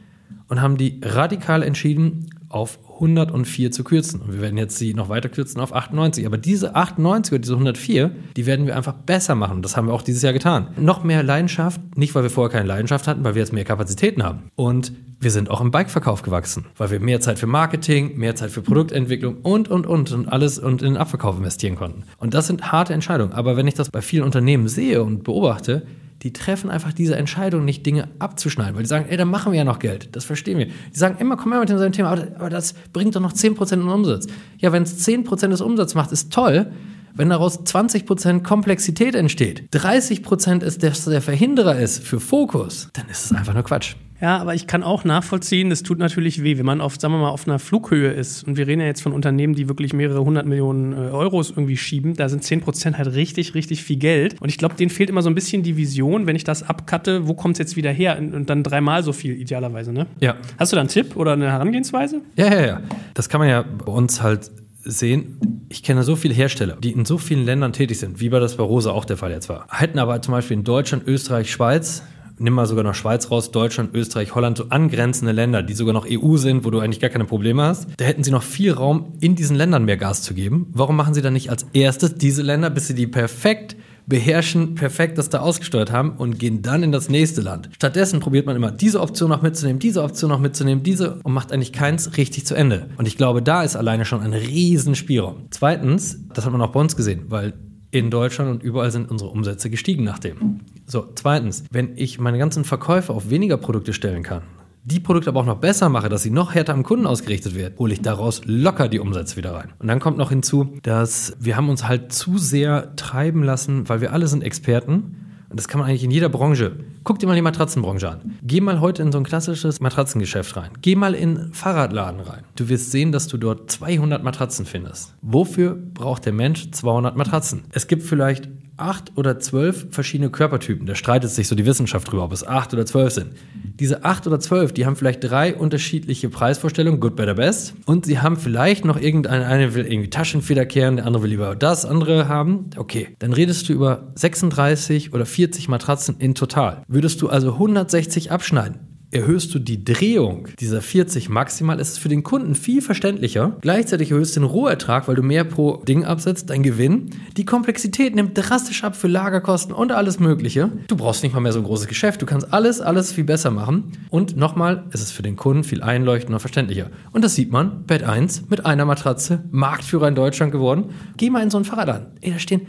[0.49, 4.21] und haben die radikal entschieden, auf 104 zu kürzen.
[4.21, 6.27] Und wir werden jetzt sie noch weiter kürzen auf 98.
[6.27, 9.63] Aber diese 98 oder diese 104, die werden wir einfach besser machen.
[9.63, 10.69] Das haben wir auch dieses Jahr getan.
[10.77, 14.23] Noch mehr Leidenschaft, nicht weil wir vorher keine Leidenschaft hatten, weil wir jetzt mehr Kapazitäten
[14.23, 14.51] haben.
[14.55, 18.51] Und wir sind auch im Bikeverkauf gewachsen, weil wir mehr Zeit für Marketing, mehr Zeit
[18.51, 22.05] für Produktentwicklung und, und, und und alles und in den Abverkauf investieren konnten.
[22.19, 23.33] Und das sind harte Entscheidungen.
[23.33, 25.87] Aber wenn ich das bei vielen Unternehmen sehe und beobachte,
[26.25, 29.59] die treffen einfach diese Entscheidung nicht, Dinge abzuschneiden, weil die sagen, ey, dann machen wir
[29.59, 30.09] ja noch Geld.
[30.17, 30.67] Das verstehen wir.
[30.67, 33.75] Die sagen immer, komm her mit dem Thema, aber, aber das bringt doch noch 10%
[33.75, 34.27] in Umsatz.
[34.57, 36.73] Ja, wenn es 10% des Umsatzes macht, ist toll.
[37.13, 43.27] Wenn daraus 20% Komplexität entsteht, 30% ist, dass der Verhinderer ist für Fokus, dann ist
[43.27, 43.95] es einfach nur Quatsch.
[44.25, 47.19] Ja, aber ich kann auch nachvollziehen, das tut natürlich weh, wenn man auf, sagen wir
[47.19, 48.43] mal, auf einer Flughöhe ist.
[48.45, 51.77] Und wir reden ja jetzt von Unternehmen, die wirklich mehrere hundert Millionen äh, Euros irgendwie
[51.77, 52.15] schieben.
[52.15, 54.41] Da sind 10 Prozent halt richtig, richtig viel Geld.
[54.41, 57.29] Und ich glaube, denen fehlt immer so ein bisschen die Vision, wenn ich das abcutte,
[57.29, 58.17] wo kommt es jetzt wieder her?
[58.19, 60.07] Und, und dann dreimal so viel idealerweise, ne?
[60.21, 60.37] Ja.
[60.59, 62.23] Hast du da einen Tipp oder eine Herangehensweise?
[62.37, 62.81] Ja, ja, ja.
[63.13, 64.51] Das kann man ja bei uns halt
[64.85, 65.67] sehen.
[65.69, 68.57] Ich kenne so viele Hersteller, die in so vielen Ländern tätig sind, wie bei das
[68.57, 69.67] bei Rosa auch der Fall jetzt war.
[69.71, 72.03] Hätten aber zum Beispiel in Deutschland, Österreich, Schweiz,
[72.39, 76.07] nimm mal sogar noch Schweiz raus, Deutschland, Österreich, Holland, so angrenzende Länder, die sogar noch
[76.09, 79.15] EU sind, wo du eigentlich gar keine Probleme hast, da hätten sie noch viel Raum,
[79.21, 80.69] in diesen Ländern mehr Gas zu geben.
[80.73, 85.19] Warum machen sie dann nicht als erstes diese Länder, bis sie die perfekt beherrschen, perfekt
[85.19, 87.71] das da ausgesteuert haben und gehen dann in das nächste Land.
[87.75, 91.53] Stattdessen probiert man immer diese Option noch mitzunehmen, diese Option noch mitzunehmen, diese und macht
[91.53, 92.89] eigentlich keins richtig zu Ende.
[92.99, 95.47] Und ich glaube, da ist alleine schon ein riesen Spielraum.
[95.51, 97.55] Zweitens, das hat man auch bei uns gesehen, weil
[97.91, 100.61] in Deutschland und überall sind unsere Umsätze gestiegen nachdem.
[100.87, 104.43] So, zweitens, wenn ich meine ganzen Verkäufe auf weniger Produkte stellen kann,
[104.87, 107.75] die Produkte aber auch noch besser mache, dass sie noch härter am Kunden ausgerichtet werden,
[107.79, 109.73] hole ich daraus locker die Umsätze wieder rein.
[109.79, 114.03] Und dann kommt noch hinzu, dass wir haben uns halt zu sehr treiben lassen, weil
[114.03, 115.17] wir alle sind Experten.
[115.49, 116.77] Und das kann man eigentlich in jeder Branche.
[117.03, 118.39] Guck dir mal die Matratzenbranche an.
[118.43, 120.73] Geh mal heute in so ein klassisches Matratzengeschäft rein.
[120.83, 122.43] Geh mal in Fahrradladen rein.
[122.57, 125.15] Du wirst sehen, dass du dort 200 Matratzen findest.
[125.23, 127.63] Wofür braucht der Mensch 200 Matratzen?
[127.73, 130.87] Es gibt vielleicht acht oder zwölf verschiedene Körpertypen.
[130.87, 133.33] Da streitet sich so die Wissenschaft drüber, ob es acht oder zwölf sind.
[133.79, 137.75] Diese acht oder zwölf, die haben vielleicht drei unterschiedliche Preisvorstellungen, good, better, best.
[137.87, 141.57] Und sie haben vielleicht noch irgendeine, eine will irgendwie Taschenfeder kehren, der andere will lieber
[141.57, 142.71] das, andere haben.
[142.77, 146.83] Okay, dann redest du über 36 oder 40 Matratzen in total.
[146.89, 152.09] Würdest du also 160 abschneiden, erhöhst du die Drehung dieser 40 maximal, ist es für
[152.09, 153.57] den Kunden viel verständlicher.
[153.61, 157.11] Gleichzeitig erhöhst du den Rohertrag, weil du mehr pro Ding absetzt, dein Gewinn.
[157.37, 160.71] Die Komplexität nimmt drastisch ab für Lagerkosten und alles Mögliche.
[160.89, 162.23] Du brauchst nicht mal mehr so ein großes Geschäft.
[162.23, 163.93] Du kannst alles, alles viel besser machen.
[164.11, 166.91] Und nochmal, es ist für den Kunden viel einleuchtender und verständlicher.
[167.13, 170.91] Und das sieht man, Bett 1 mit einer Matratze, Marktführer in Deutschland geworden.
[171.17, 172.07] Geh mal in so ein Fahrradladen.
[172.21, 172.63] Ey, da stehen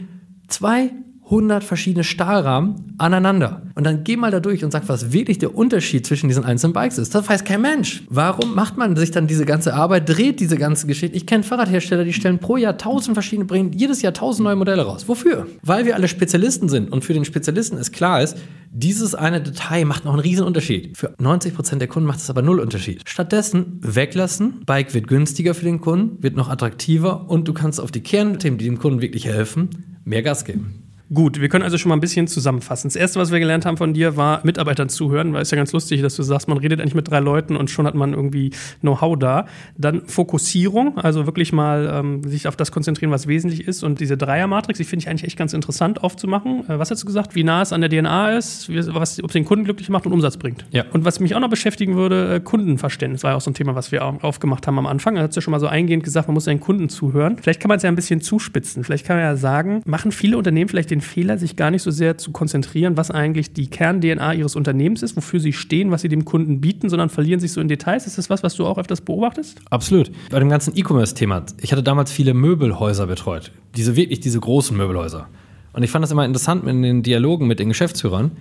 [0.48, 0.92] zwei
[1.26, 3.62] 100 verschiedene Stahlrahmen aneinander.
[3.74, 6.72] Und dann geh mal da durch und sag, was wirklich der Unterschied zwischen diesen einzelnen
[6.72, 7.14] Bikes ist.
[7.14, 8.04] Das weiß kein Mensch.
[8.08, 11.16] Warum macht man sich dann diese ganze Arbeit, dreht diese ganze Geschichte?
[11.16, 14.82] Ich kenne Fahrradhersteller, die stellen pro Jahr tausend verschiedene, bringen jedes Jahr tausend neue Modelle
[14.82, 15.08] raus.
[15.08, 15.48] Wofür?
[15.62, 18.36] Weil wir alle Spezialisten sind und für den Spezialisten ist klar ist,
[18.70, 20.96] dieses eine Detail macht noch einen riesen Unterschied.
[20.96, 23.02] Für 90 Prozent der Kunden macht es aber null Unterschied.
[23.04, 27.90] Stattdessen weglassen, Bike wird günstiger für den Kunden, wird noch attraktiver und du kannst auf
[27.90, 30.85] die Kernthemen, die dem Kunden wirklich helfen, mehr Gas geben.
[31.14, 32.88] Gut, wir können also schon mal ein bisschen zusammenfassen.
[32.88, 35.72] Das erste, was wir gelernt haben von dir, war Mitarbeitern zuhören, weil es ja ganz
[35.72, 38.50] lustig, dass du sagst, man redet eigentlich mit drei Leuten und schon hat man irgendwie
[38.80, 39.46] Know-how da.
[39.78, 43.84] Dann Fokussierung, also wirklich mal ähm, sich auf das konzentrieren, was wesentlich ist.
[43.84, 46.68] Und diese Dreiermatrix, die finde ich eigentlich echt ganz interessant aufzumachen.
[46.68, 47.36] Äh, was hast du gesagt?
[47.36, 50.06] Wie nah es an der DNA ist, wie, was, ob es den Kunden glücklich macht
[50.06, 50.64] und Umsatz bringt.
[50.72, 50.86] Ja.
[50.92, 53.76] Und was mich auch noch beschäftigen würde, äh, Kundenverständnis war ja auch so ein Thema,
[53.76, 55.14] was wir auch aufgemacht haben am Anfang.
[55.14, 57.36] Da hast du ja schon mal so eingehend gesagt, man muss seinen Kunden zuhören.
[57.40, 58.82] Vielleicht kann man es ja ein bisschen zuspitzen.
[58.82, 61.90] Vielleicht kann man ja sagen, machen viele Unternehmen vielleicht den Fehler, sich gar nicht so
[61.90, 66.08] sehr zu konzentrieren, was eigentlich die Kern-DNA ihres Unternehmens ist, wofür sie stehen, was sie
[66.08, 68.06] dem Kunden bieten, sondern verlieren sich so in Details.
[68.06, 69.60] Ist das was, was du auch öfters beobachtest?
[69.70, 70.10] Absolut.
[70.30, 71.44] Bei dem ganzen E-Commerce-Thema.
[71.60, 73.52] Ich hatte damals viele Möbelhäuser betreut.
[73.76, 75.28] Diese wirklich, diese großen Möbelhäuser.
[75.72, 78.32] Und ich fand das immer interessant in den Dialogen mit den Geschäftsführern,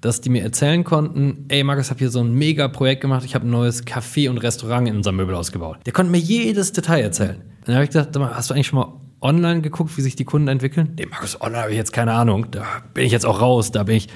[0.00, 3.24] dass die mir erzählen konnten, ey Markus, ich habe hier so ein mega Projekt gemacht,
[3.24, 5.78] ich habe ein neues Café und Restaurant in unserem Möbelhaus gebaut.
[5.86, 7.42] Der konnte mir jedes Detail erzählen.
[7.64, 10.48] Dann habe ich gedacht, hast du eigentlich schon mal online geguckt, wie sich die Kunden
[10.48, 10.94] entwickeln?
[10.96, 12.46] Nee, Markus, online habe ich jetzt keine Ahnung.
[12.50, 13.72] Da bin ich jetzt auch raus.
[13.72, 14.08] Da bin ich.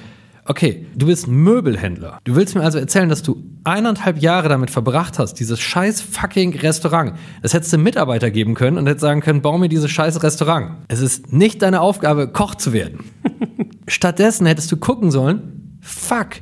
[0.47, 2.19] Okay, du bist Möbelhändler.
[2.23, 6.55] Du willst mir also erzählen, dass du eineinhalb Jahre damit verbracht hast, dieses scheiß fucking
[6.59, 7.13] Restaurant.
[7.41, 10.83] Das hättest du Mitarbeiter geben können und hättest sagen können, bau mir dieses scheiß Restaurant.
[10.87, 12.99] Es ist nicht deine Aufgabe, Koch zu werden.
[13.87, 16.41] Stattdessen hättest du gucken sollen, fuck,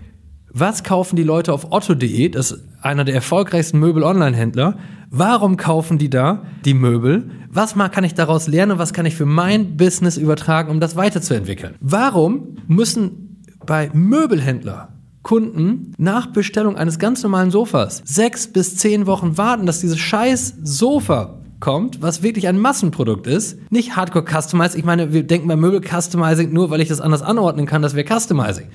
[0.50, 4.78] was kaufen die Leute auf otto.de, das einer der erfolgreichsten Möbel-Online-Händler,
[5.16, 7.30] Warum kaufen die da die Möbel?
[7.48, 8.80] Was kann ich daraus lernen?
[8.80, 11.76] Was kann ich für mein Business übertragen, um das weiterzuentwickeln?
[11.82, 14.90] Warum müssen bei Möbelhändler
[15.22, 20.56] Kunden nach Bestellung eines ganz normalen Sofas sechs bis zehn Wochen warten, dass dieses scheiß
[20.64, 24.80] Sofa kommt, was wirklich ein Massenprodukt ist, nicht Hardcore Customizing.
[24.80, 27.94] Ich meine, wir denken bei Möbel Customizing nur, weil ich das anders anordnen kann, das
[27.94, 28.66] wäre Customizing.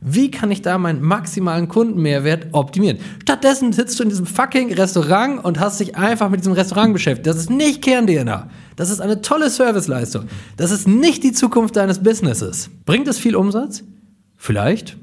[0.00, 2.98] Wie kann ich da meinen maximalen Kundenmehrwert optimieren?
[3.22, 7.26] Stattdessen sitzt du in diesem fucking Restaurant und hast dich einfach mit diesem Restaurant beschäftigt.
[7.26, 8.48] Das ist nicht Kern-DNA.
[8.76, 10.26] Das ist eine tolle Serviceleistung.
[10.56, 12.70] Das ist nicht die Zukunft deines Businesses.
[12.84, 13.82] Bringt es viel Umsatz?
[14.36, 14.96] Vielleicht.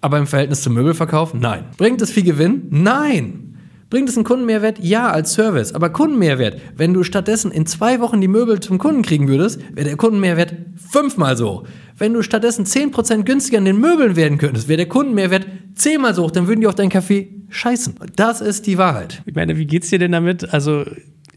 [0.00, 1.34] Aber im Verhältnis zum Möbelverkauf?
[1.34, 1.64] Nein.
[1.76, 2.68] Bringt es viel Gewinn?
[2.70, 3.47] Nein.
[3.90, 4.78] Bringt es einen Kundenmehrwert?
[4.80, 5.74] Ja, als Service.
[5.74, 9.88] Aber Kundenmehrwert, wenn du stattdessen in zwei Wochen die Möbel zum Kunden kriegen würdest, wäre
[9.88, 11.64] der Kundenmehrwert fünfmal so.
[11.96, 16.24] Wenn du stattdessen 10% günstiger an den Möbeln werden könntest, wäre der Kundenmehrwert zehnmal so
[16.24, 17.94] hoch, dann würden die auf deinen Kaffee scheißen.
[18.14, 19.22] Das ist die Wahrheit.
[19.24, 20.52] Ich meine, wie geht's dir denn damit?
[20.52, 20.84] Also,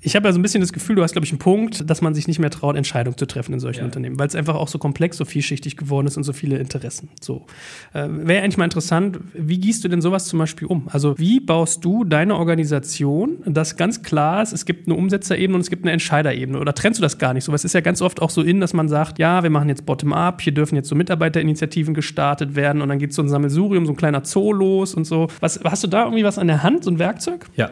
[0.03, 2.01] ich habe ja so ein bisschen das Gefühl, du hast, glaube ich, einen Punkt, dass
[2.01, 3.85] man sich nicht mehr traut, Entscheidungen zu treffen in solchen ja.
[3.85, 7.09] Unternehmen, weil es einfach auch so komplex, so vielschichtig geworden ist und so viele Interessen.
[7.21, 7.45] So.
[7.93, 10.87] Äh, Wäre eigentlich mal interessant, wie gehst du denn sowas zum Beispiel um?
[10.91, 15.61] Also, wie baust du deine Organisation, dass ganz klar ist, es gibt eine Umsetzerebene und
[15.61, 16.59] es gibt eine Entscheiderebene?
[16.59, 17.51] Oder trennst du das gar nicht so?
[17.51, 19.85] Was ist ja ganz oft auch so in, dass man sagt, ja, wir machen jetzt
[19.85, 23.93] Bottom-up, hier dürfen jetzt so Mitarbeiterinitiativen gestartet werden und dann geht so ein Sammelsurium, so
[23.93, 25.27] ein kleiner Zoo los und so.
[25.41, 27.45] Was, hast du da irgendwie was an der Hand, so ein Werkzeug?
[27.55, 27.69] Ja.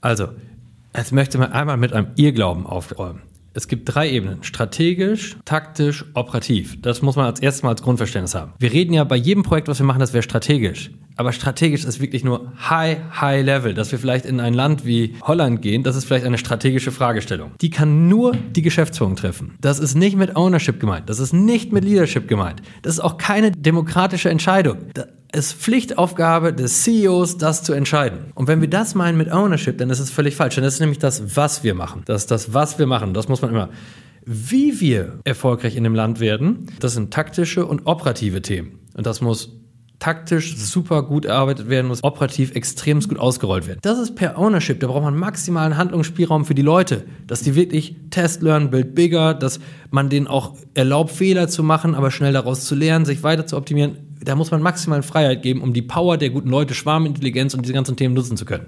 [0.00, 0.30] Also,
[0.94, 3.22] Jetzt möchte man einmal mit einem Irrglauben aufräumen.
[3.54, 4.42] Es gibt drei Ebenen.
[4.42, 6.80] Strategisch, taktisch, operativ.
[6.82, 8.52] Das muss man als erstes mal als Grundverständnis haben.
[8.58, 10.90] Wir reden ja bei jedem Projekt, was wir machen, das wäre strategisch.
[11.16, 13.74] Aber strategisch ist wirklich nur high, high level.
[13.74, 17.52] Dass wir vielleicht in ein Land wie Holland gehen, das ist vielleicht eine strategische Fragestellung.
[17.60, 19.54] Die kann nur die Geschäftsführung treffen.
[19.60, 21.08] Das ist nicht mit Ownership gemeint.
[21.08, 22.62] Das ist nicht mit Leadership gemeint.
[22.82, 24.78] Das ist auch keine demokratische Entscheidung
[25.34, 28.32] ist Pflichtaufgabe des CEOs, das zu entscheiden.
[28.34, 30.56] Und wenn wir das meinen mit Ownership, dann ist es völlig falsch.
[30.56, 32.02] Dann ist es nämlich das, was wir machen.
[32.04, 33.14] Das ist das, was wir machen.
[33.14, 33.70] Das muss man immer.
[34.24, 38.78] Wie wir erfolgreich in dem Land werden, das sind taktische und operative Themen.
[38.94, 39.61] Und das muss
[40.02, 43.78] taktisch super gut erarbeitet werden, muss operativ extrem gut ausgerollt werden.
[43.82, 47.94] Das ist per Ownership, da braucht man maximalen Handlungsspielraum für die Leute, dass die wirklich
[48.10, 49.60] Test, Learn, Build Bigger, dass
[49.90, 53.56] man denen auch erlaubt, Fehler zu machen, aber schnell daraus zu lernen, sich weiter zu
[53.56, 57.62] optimieren da muss man maximale Freiheit geben, um die Power der guten Leute, Schwarmintelligenz und
[57.62, 58.66] diese ganzen Themen nutzen zu können.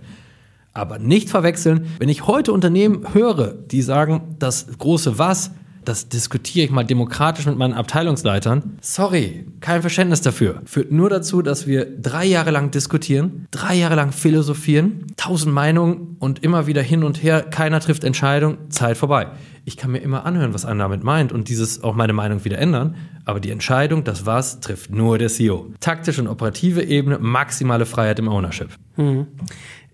[0.73, 5.53] Aber nicht verwechseln, wenn ich heute Unternehmen höre, die sagen, das große Was,
[5.85, 8.79] das diskutiere ich mal demokratisch mit meinen Abteilungsleitern.
[8.81, 10.63] Sorry, kein Verständnis dafür.
[10.65, 16.17] Führt nur dazu, dass wir drei Jahre lang diskutieren, drei Jahre lang philosophieren, tausend Meinungen
[16.19, 19.29] und immer wieder hin und her, keiner trifft Entscheidung, Zeit vorbei.
[19.65, 22.59] Ich kann mir immer anhören, was einer damit meint und dieses auch meine Meinung wieder
[22.59, 25.73] ändern, aber die Entscheidung, das was, trifft nur der CEO.
[25.81, 28.69] Taktische und operative Ebene, maximale Freiheit im Ownership.
[28.97, 29.27] Mhm.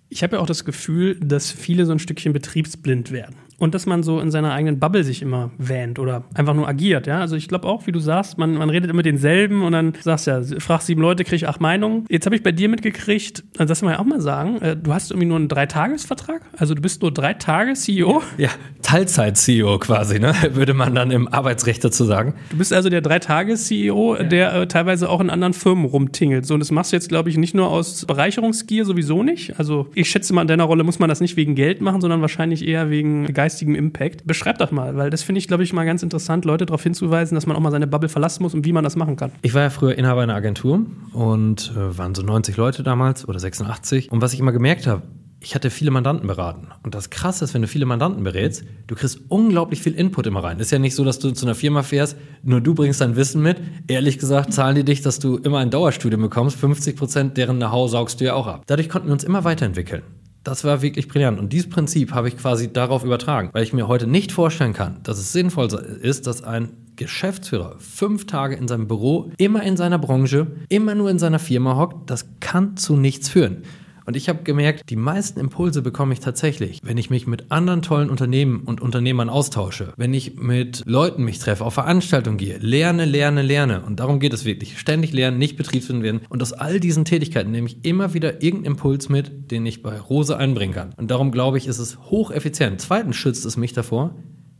[0.09, 3.87] Ich habe ja auch das Gefühl, dass viele so ein Stückchen betriebsblind werden und dass
[3.87, 7.07] man so in seiner eigenen Bubble sich immer wähnt oder einfach nur agiert.
[7.07, 7.21] Ja?
[7.21, 10.27] Also ich glaube auch, wie du sagst, man, man redet immer denselben und dann sagst
[10.27, 12.07] ja, frag sieben Leute, krieg acht Meinungen.
[12.09, 14.77] Jetzt habe ich bei dir mitgekriegt, also das muss man ja auch mal sagen, äh,
[14.77, 18.23] du hast irgendwie nur einen Dreitagesvertrag, also du bist nur drei Tage CEO.
[18.39, 18.49] Ja,
[18.83, 20.35] Teilzeit-CEO quasi, ne?
[20.55, 22.35] würde man dann im Arbeitsrecht dazu sagen.
[22.51, 24.23] Du bist also der Drei-Tages-CEO, ja.
[24.23, 26.47] der äh, teilweise auch in anderen Firmen rumtingelt.
[26.47, 29.59] So, und das machst du jetzt, glaube ich, nicht nur aus Bereicherungsgier, sowieso nicht.
[29.59, 32.21] Also ich schätze mal, in deiner Rolle muss man das nicht wegen Geld machen, sondern
[32.21, 34.27] wahrscheinlich eher wegen Geist geistigem Impact.
[34.27, 37.35] Beschreib doch mal, weil das finde ich, glaube ich, mal ganz interessant, Leute darauf hinzuweisen,
[37.35, 39.33] dass man auch mal seine Bubble verlassen muss und wie man das machen kann.
[39.43, 43.41] Ich war ja früher Inhaber einer Agentur und äh, waren so 90 Leute damals oder
[43.41, 44.13] 86.
[44.13, 45.03] Und was ich immer gemerkt habe,
[45.43, 46.69] ich hatte viele Mandanten beraten.
[46.83, 50.45] Und das Krasse ist, wenn du viele Mandanten berätst, du kriegst unglaublich viel Input immer
[50.45, 50.61] rein.
[50.61, 53.43] Ist ja nicht so, dass du zu einer Firma fährst, nur du bringst dein Wissen
[53.43, 53.57] mit.
[53.89, 56.57] Ehrlich gesagt zahlen die dich, dass du immer ein Dauerstudium bekommst.
[56.57, 58.65] 50 Prozent deren Know-how saugst du ja auch ab.
[58.67, 60.03] Dadurch konnten wir uns immer weiterentwickeln.
[60.43, 61.39] Das war wirklich brillant.
[61.39, 65.01] Und dieses Prinzip habe ich quasi darauf übertragen, weil ich mir heute nicht vorstellen kann,
[65.03, 65.67] dass es sinnvoll
[66.01, 71.11] ist, dass ein Geschäftsführer fünf Tage in seinem Büro, immer in seiner Branche, immer nur
[71.11, 72.11] in seiner Firma hockt.
[72.11, 73.63] Das kann zu nichts führen.
[74.11, 77.81] Und ich habe gemerkt, die meisten Impulse bekomme ich tatsächlich, wenn ich mich mit anderen
[77.81, 83.05] tollen Unternehmen und Unternehmern austausche, wenn ich mit Leuten mich treffe, auf Veranstaltungen gehe, lerne,
[83.05, 83.83] lerne, lerne.
[83.83, 84.81] Und darum geht es wirklich.
[84.81, 86.23] Ständig lernen, nicht betriebswind werden.
[86.29, 89.97] Und aus all diesen Tätigkeiten nehme ich immer wieder irgendeinen Impuls mit, den ich bei
[90.01, 90.93] Rose einbringen kann.
[90.97, 92.81] Und darum glaube ich, ist es hocheffizient.
[92.81, 94.17] Zweitens schützt es mich davor,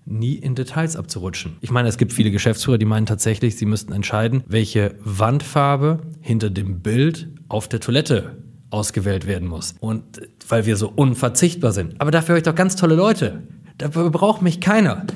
[0.07, 1.57] nie in Details abzurutschen.
[1.61, 6.51] Ich meine, es gibt viele Geschäftsführer, die meinen tatsächlich, sie müssten entscheiden, welche Wandfarbe hinter
[6.51, 8.37] dem Bild auf der Toilette
[8.71, 9.75] ausgewählt werden muss.
[9.81, 10.03] Und
[10.49, 12.01] weil wir so unverzichtbar sind.
[12.01, 13.43] Aber dafür habe ich doch ganz tolle Leute.
[13.79, 15.07] Dafür braucht mich keiner.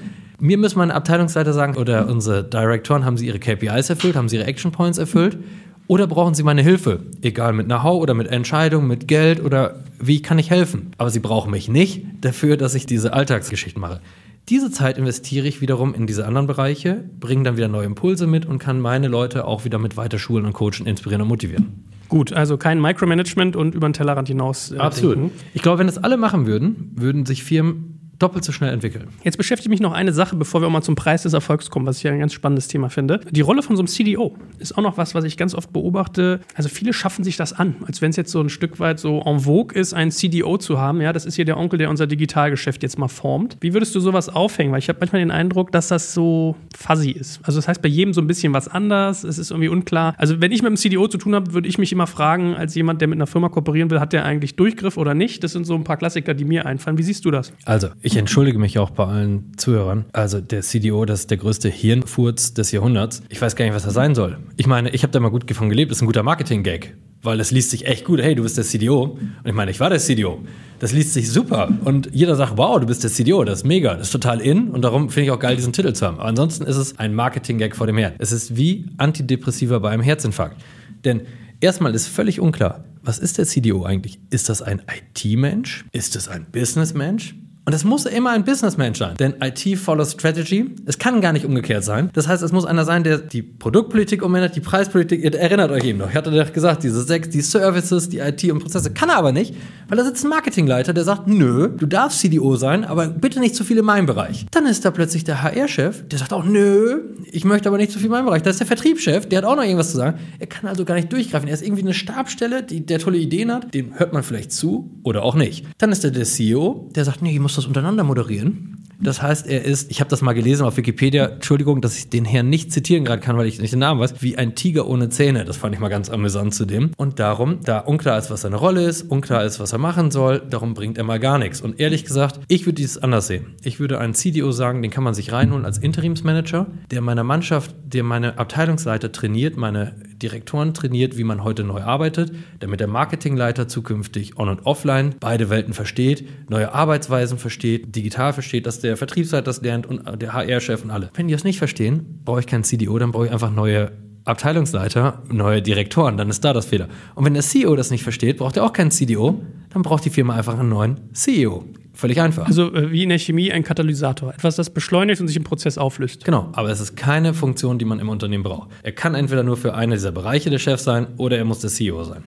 [0.40, 4.36] Mir muss mein Abteilungsleiter sagen, oder unsere Direktoren, haben sie ihre KPIs erfüllt, haben sie
[4.36, 5.38] ihre Action Points erfüllt?
[5.86, 7.00] Oder brauchen sie meine Hilfe?
[7.20, 10.92] Egal mit Know-how oder mit Entscheidungen, mit Geld oder wie kann ich helfen?
[10.96, 14.00] Aber sie brauchen mich nicht dafür, dass ich diese Alltagsgeschichten mache.
[14.48, 18.44] Diese Zeit investiere ich wiederum in diese anderen Bereiche, bringe dann wieder neue Impulse mit
[18.44, 21.84] und kann meine Leute auch wieder mit weiter schulen und coachen, inspirieren und motivieren.
[22.15, 24.71] Gut, also kein Micromanagement und über den Tellerrand hinaus.
[24.71, 25.17] Äh, Absolut.
[25.17, 25.41] Denken.
[25.53, 29.09] Ich glaube, wenn das alle machen würden, würden sich Firmen doppelt so schnell entwickeln.
[29.25, 31.87] Jetzt beschäftigt mich noch eine Sache, bevor wir auch mal zum Preis des Erfolgs kommen,
[31.87, 33.19] was ich ja ein ganz spannendes Thema finde.
[33.33, 36.40] Die Rolle von so einem CDO ist auch noch was, was ich ganz oft beobachte.
[36.55, 39.22] Also viele schaffen sich das an, als wenn es jetzt so ein Stück weit so
[39.24, 41.00] en vogue ist, einen CDO zu haben.
[41.00, 43.57] Ja, das ist hier der Onkel, der unser Digitalgeschäft jetzt mal formt.
[43.61, 44.72] Wie würdest du sowas aufhängen?
[44.72, 47.40] Weil ich habe manchmal den Eindruck, dass das so fuzzy ist.
[47.42, 49.24] Also das heißt bei jedem so ein bisschen was anders.
[49.24, 50.14] Es ist irgendwie unklar.
[50.18, 52.74] Also wenn ich mit einem CDO zu tun habe, würde ich mich immer fragen, als
[52.74, 55.44] jemand, der mit einer Firma kooperieren will, hat der eigentlich Durchgriff oder nicht?
[55.44, 56.98] Das sind so ein paar Klassiker, die mir einfallen.
[56.98, 57.52] Wie siehst du das?
[57.64, 60.05] Also ich entschuldige mich auch bei allen Zuhörern.
[60.12, 63.22] Also der CDO, das ist der größte Hirnfurz des Jahrhunderts.
[63.28, 64.38] Ich weiß gar nicht, was er sein soll.
[64.57, 66.96] Ich meine, ich habe da mal gut davon gelebt, das ist ein guter Marketing-Gag.
[67.22, 68.20] Weil das liest sich echt gut.
[68.20, 69.02] Hey, du bist der CDO.
[69.18, 70.40] Und ich meine, ich war der CDO.
[70.78, 71.72] Das liest sich super.
[71.84, 73.44] Und jeder sagt, wow, du bist der CDO.
[73.44, 73.94] Das ist mega.
[73.94, 74.68] Das ist total in.
[74.68, 76.18] Und darum finde ich auch geil, diesen Titel zu haben.
[76.18, 78.12] Aber ansonsten ist es ein Marketing-Gag vor dem Herrn.
[78.18, 80.61] Es ist wie Antidepressiva bei einem Herzinfarkt.
[81.05, 81.22] Denn
[81.61, 84.18] erstmal ist völlig unklar, was ist der CDO eigentlich?
[84.30, 85.86] Ist das ein IT-Mensch?
[85.92, 87.34] Ist das ein Business-Mensch?
[87.67, 90.75] Und es muss immer ein Businessmensch sein, denn IT follows Strategy.
[90.85, 92.11] Es kann gar nicht umgekehrt sein.
[92.12, 95.25] Das heißt, es muss einer sein, der die Produktpolitik umändert, die Preispolitik.
[95.25, 96.11] Ihr erinnert euch eben noch.
[96.11, 98.93] Ich hatte doch gesagt, diese sechs, die Services, die IT und Prozesse.
[98.93, 99.55] Kann er aber nicht,
[99.89, 103.55] weil da sitzt ein Marketingleiter, der sagt, nö, du darfst CDO sein, aber bitte nicht
[103.55, 104.45] zu viel in meinem Bereich.
[104.51, 107.01] Dann ist da plötzlich der HR-Chef, der sagt auch, nö,
[107.33, 108.43] ich möchte aber nicht zu viel in meinem Bereich.
[108.43, 110.19] Da ist der Vertriebschef, der hat auch noch irgendwas zu sagen.
[110.39, 111.49] Er kann also gar nicht durchgreifen.
[111.49, 114.91] Er ist irgendwie eine Stabstelle, die, der tolle Ideen hat, dem hört man vielleicht zu
[115.03, 115.65] oder auch nicht.
[115.79, 118.78] Dann ist da der CEO, der sagt, nee, ich muss muss das untereinander moderieren.
[119.00, 122.24] Das heißt, er ist, ich habe das mal gelesen auf Wikipedia, Entschuldigung, dass ich den
[122.24, 125.09] Herrn nicht zitieren gerade kann, weil ich nicht den Namen weiß, wie ein Tiger ohne
[125.09, 125.44] Zähne.
[125.44, 126.90] Das fand ich mal ganz amüsant zu dem.
[126.96, 130.42] Und darum, da unklar ist, was seine Rolle ist, unklar ist, was er machen soll,
[130.48, 131.61] darum bringt er mal gar nichts.
[131.61, 133.55] Und ehrlich gesagt, ich würde dies anders sehen.
[133.62, 137.74] Ich würde einen CDO sagen, den kann man sich reinholen als Interimsmanager, der meiner Mannschaft,
[137.84, 143.69] der meine Abteilungsleiter trainiert, meine Direktoren trainiert, wie man heute neu arbeitet, damit der Marketingleiter
[143.69, 149.45] zukünftig on- und offline beide Welten versteht, neue Arbeitsweisen versteht, digital versteht, dass der Vertriebsleiter
[149.45, 151.11] das lernt und der HR-Chef und alle.
[151.15, 153.93] Wenn die das nicht verstehen, brauche ich keinen CDO, dann brauche ich einfach neue
[154.25, 156.89] Abteilungsleiter, neue Direktoren, dann ist da das Fehler.
[157.15, 160.11] Und wenn der CEO das nicht versteht, braucht er auch keinen CDO, dann braucht die
[160.11, 161.65] Firma einfach einen neuen CEO.
[161.95, 162.47] Völlig einfach.
[162.47, 164.34] Also äh, wie in der Chemie ein Katalysator.
[164.34, 166.24] Etwas, das beschleunigt und sich im Prozess auflöst.
[166.24, 168.70] Genau, aber es ist keine Funktion, die man im Unternehmen braucht.
[168.82, 171.70] Er kann entweder nur für einen dieser Bereiche der Chef sein oder er muss der
[171.70, 172.24] CEO sein.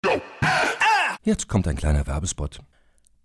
[1.22, 2.60] Jetzt kommt ein kleiner Werbespot.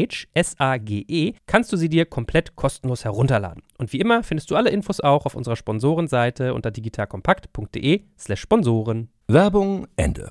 [0.00, 3.62] Sage, S-A-G-E, kannst du sie dir komplett kostenlos herunterladen.
[3.78, 9.08] Und wie immer findest du alle Infos auch auf unserer Sponsorenseite unter digitalkompakt.de slash Sponsoren.
[9.28, 10.30] Werbung Ende.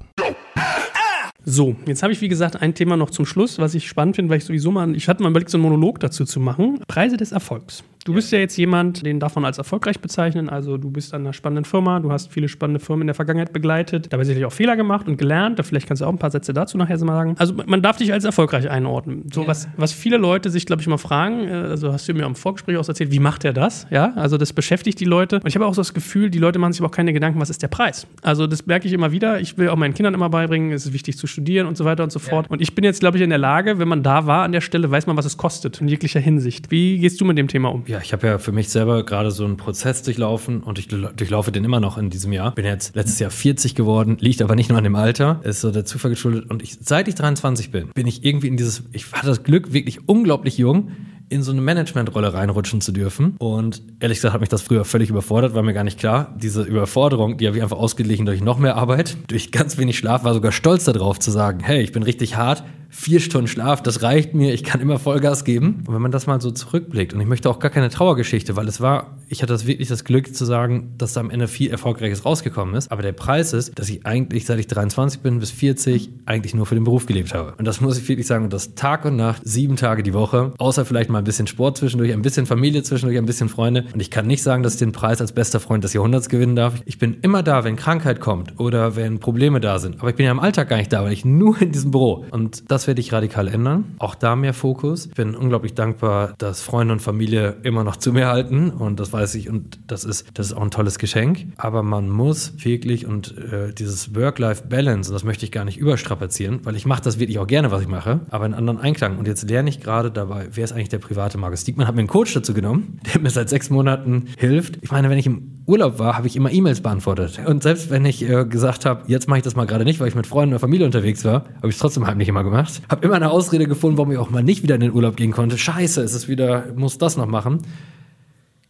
[1.46, 4.30] So, jetzt habe ich wie gesagt ein Thema noch zum Schluss, was ich spannend finde,
[4.30, 6.80] weil ich sowieso mal, ich hatte mal überlegt, so einen Monolog dazu zu machen.
[6.88, 7.84] Preise des Erfolgs.
[8.06, 10.50] Du bist ja jetzt jemand, den darf man als erfolgreich bezeichnen.
[10.50, 13.52] Also du bist an einer spannenden Firma, du hast viele spannende Firmen in der Vergangenheit
[13.52, 15.60] begleitet, dabei sicherlich auch Fehler gemacht und gelernt.
[15.64, 17.36] Vielleicht kannst du auch ein paar Sätze dazu nachher mal sagen.
[17.38, 19.26] Also man darf dich als erfolgreich einordnen.
[19.34, 19.48] So ja.
[19.48, 22.36] was, was viele Leute sich, glaube ich, immer fragen, äh, also hast du mir am
[22.36, 23.86] Vorgespräch auch erzählt, wie macht er das?
[23.90, 25.38] Ja, also das beschäftigt die Leute.
[25.38, 27.40] Und ich habe auch so das Gefühl, die Leute machen sich aber auch keine Gedanken,
[27.42, 28.08] was ist der Preis?
[28.22, 29.42] Also das merke ich immer wieder.
[29.42, 32.04] Ich will auch meinen Kindern immer beibringen, es ist wichtig zu studieren und so weiter
[32.04, 32.46] und so fort.
[32.46, 32.52] Ja.
[32.52, 34.62] Und ich bin jetzt, glaube ich, in der Lage, wenn man da war an der
[34.62, 36.72] Stelle, weiß man, was es kostet in jeglicher Hinsicht.
[36.72, 37.84] Wie gehst du mit dem Thema um?
[37.90, 41.52] Ja, ich habe ja für mich selber gerade so einen Prozess durchlaufen und ich durchlaufe
[41.52, 42.54] den immer noch in diesem Jahr.
[42.54, 45.72] Bin jetzt letztes Jahr 40 geworden, liegt aber nicht nur an dem Alter, ist so
[45.72, 46.52] der Zufall geschuldet.
[46.52, 49.74] Und ich, seit ich 23 bin, bin ich irgendwie in dieses, ich hatte das Glück,
[49.74, 50.92] wirklich unglaublich jung,
[51.30, 53.36] in so eine Managementrolle reinrutschen zu dürfen.
[53.40, 56.36] Und ehrlich gesagt hat mich das früher völlig überfordert, war mir gar nicht klar.
[56.38, 60.24] Diese Überforderung, die habe ich einfach ausgeglichen durch noch mehr Arbeit, durch ganz wenig Schlaf,
[60.24, 64.02] war sogar stolz darauf zu sagen, hey, ich bin richtig hart, vier Stunden Schlaf, das
[64.02, 65.84] reicht mir, ich kann immer Vollgas geben.
[65.86, 68.68] Und wenn man das mal so zurückblickt, und ich möchte auch gar keine Trauergeschichte, weil
[68.68, 71.70] es war, ich hatte das wirklich das Glück zu sagen, dass da am Ende viel
[71.70, 72.92] Erfolgreiches rausgekommen ist.
[72.92, 76.66] Aber der Preis ist, dass ich eigentlich, seit ich 23 bin bis 40, eigentlich nur
[76.66, 77.54] für den Beruf gelebt habe.
[77.58, 80.54] Und das muss ich wirklich sagen, und das Tag und Nacht, sieben Tage die Woche,
[80.58, 83.86] außer vielleicht mal ein bisschen Sport zwischendurch, ein bisschen Familie zwischendurch, ein bisschen Freunde.
[83.94, 86.56] Und ich kann nicht sagen, dass ich den Preis als bester Freund des Jahrhunderts gewinnen
[86.56, 86.76] darf.
[86.86, 90.00] Ich bin immer da, wenn Krankheit kommt oder wenn Probleme da sind.
[90.00, 92.26] Aber ich bin ja im Alltag gar nicht da, weil ich nur in diesem Büro.
[92.32, 93.96] Und das werde ich radikal ändern ändern.
[94.00, 95.08] Auch da mehr Fokus.
[95.08, 99.12] Ich bin unglaublich dankbar, dass Freunde und Familie immer noch zu mir halten und das
[99.14, 101.48] weiß ich und das ist, das ist auch ein tolles Geschenk.
[101.58, 106.62] Aber man muss wirklich und äh, dieses Work-Life-Balance, und das möchte ich gar nicht überstrapazieren,
[106.64, 109.18] weil ich mache das wirklich auch gerne, was ich mache, aber in anderen Einklang.
[109.18, 112.02] Und jetzt lerne ich gerade dabei, wer ist eigentlich der private Markus Diekmann, hat mir
[112.02, 114.78] einen Coach dazu genommen, der mir seit sechs Monaten hilft.
[114.82, 117.42] Ich meine, wenn ich im Urlaub war, habe ich immer E-Mails beantwortet.
[117.48, 120.08] Und selbst wenn ich äh, gesagt habe, jetzt mache ich das mal gerade nicht, weil
[120.08, 122.84] ich mit Freunden oder Familie unterwegs war, habe ich es trotzdem nicht immer gemacht.
[122.90, 125.32] Habe immer eine Ausrede gefunden, warum ich auch mal nicht wieder in den Urlaub gehen
[125.32, 125.58] konnte.
[125.58, 127.64] Scheiße, es ist wieder, muss das noch machen.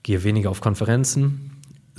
[0.04, 1.49] Gehe weniger auf Konferenzen,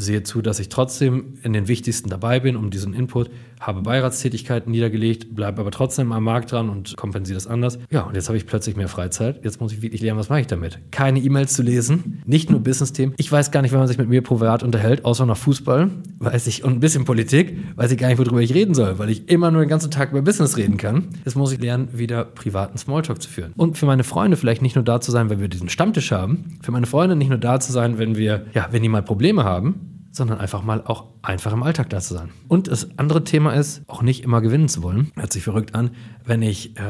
[0.00, 3.30] sehe zu, dass ich trotzdem in den wichtigsten dabei bin, um diesen Input,
[3.60, 7.78] habe Beiratstätigkeiten niedergelegt, bleibe aber trotzdem am Markt dran und kompensiere das anders.
[7.90, 9.44] Ja, und jetzt habe ich plötzlich mehr Freizeit.
[9.44, 10.78] Jetzt muss ich wirklich lernen, was mache ich damit?
[10.90, 13.14] Keine E-Mails zu lesen, nicht nur Business-Themen.
[13.18, 16.46] Ich weiß gar nicht, wenn man sich mit mir privat unterhält, außer noch Fußball, weiß
[16.46, 19.28] ich, und ein bisschen Politik, weiß ich gar nicht, worüber ich reden soll, weil ich
[19.28, 21.08] immer nur den ganzen Tag über Business reden kann.
[21.26, 23.52] Jetzt muss ich lernen, wieder privaten Smalltalk zu führen.
[23.56, 26.58] Und für meine Freunde vielleicht nicht nur da zu sein, wenn wir diesen Stammtisch haben,
[26.62, 29.44] für meine Freunde nicht nur da zu sein, wenn wir, ja, wenn die mal Probleme
[29.44, 32.30] haben, sondern einfach mal auch einfach im Alltag da zu sein.
[32.48, 35.12] Und das andere Thema ist, auch nicht immer gewinnen zu wollen.
[35.16, 35.90] Hört sich verrückt an.
[36.24, 36.82] Wenn ich äh,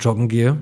[0.00, 0.56] joggen gehe,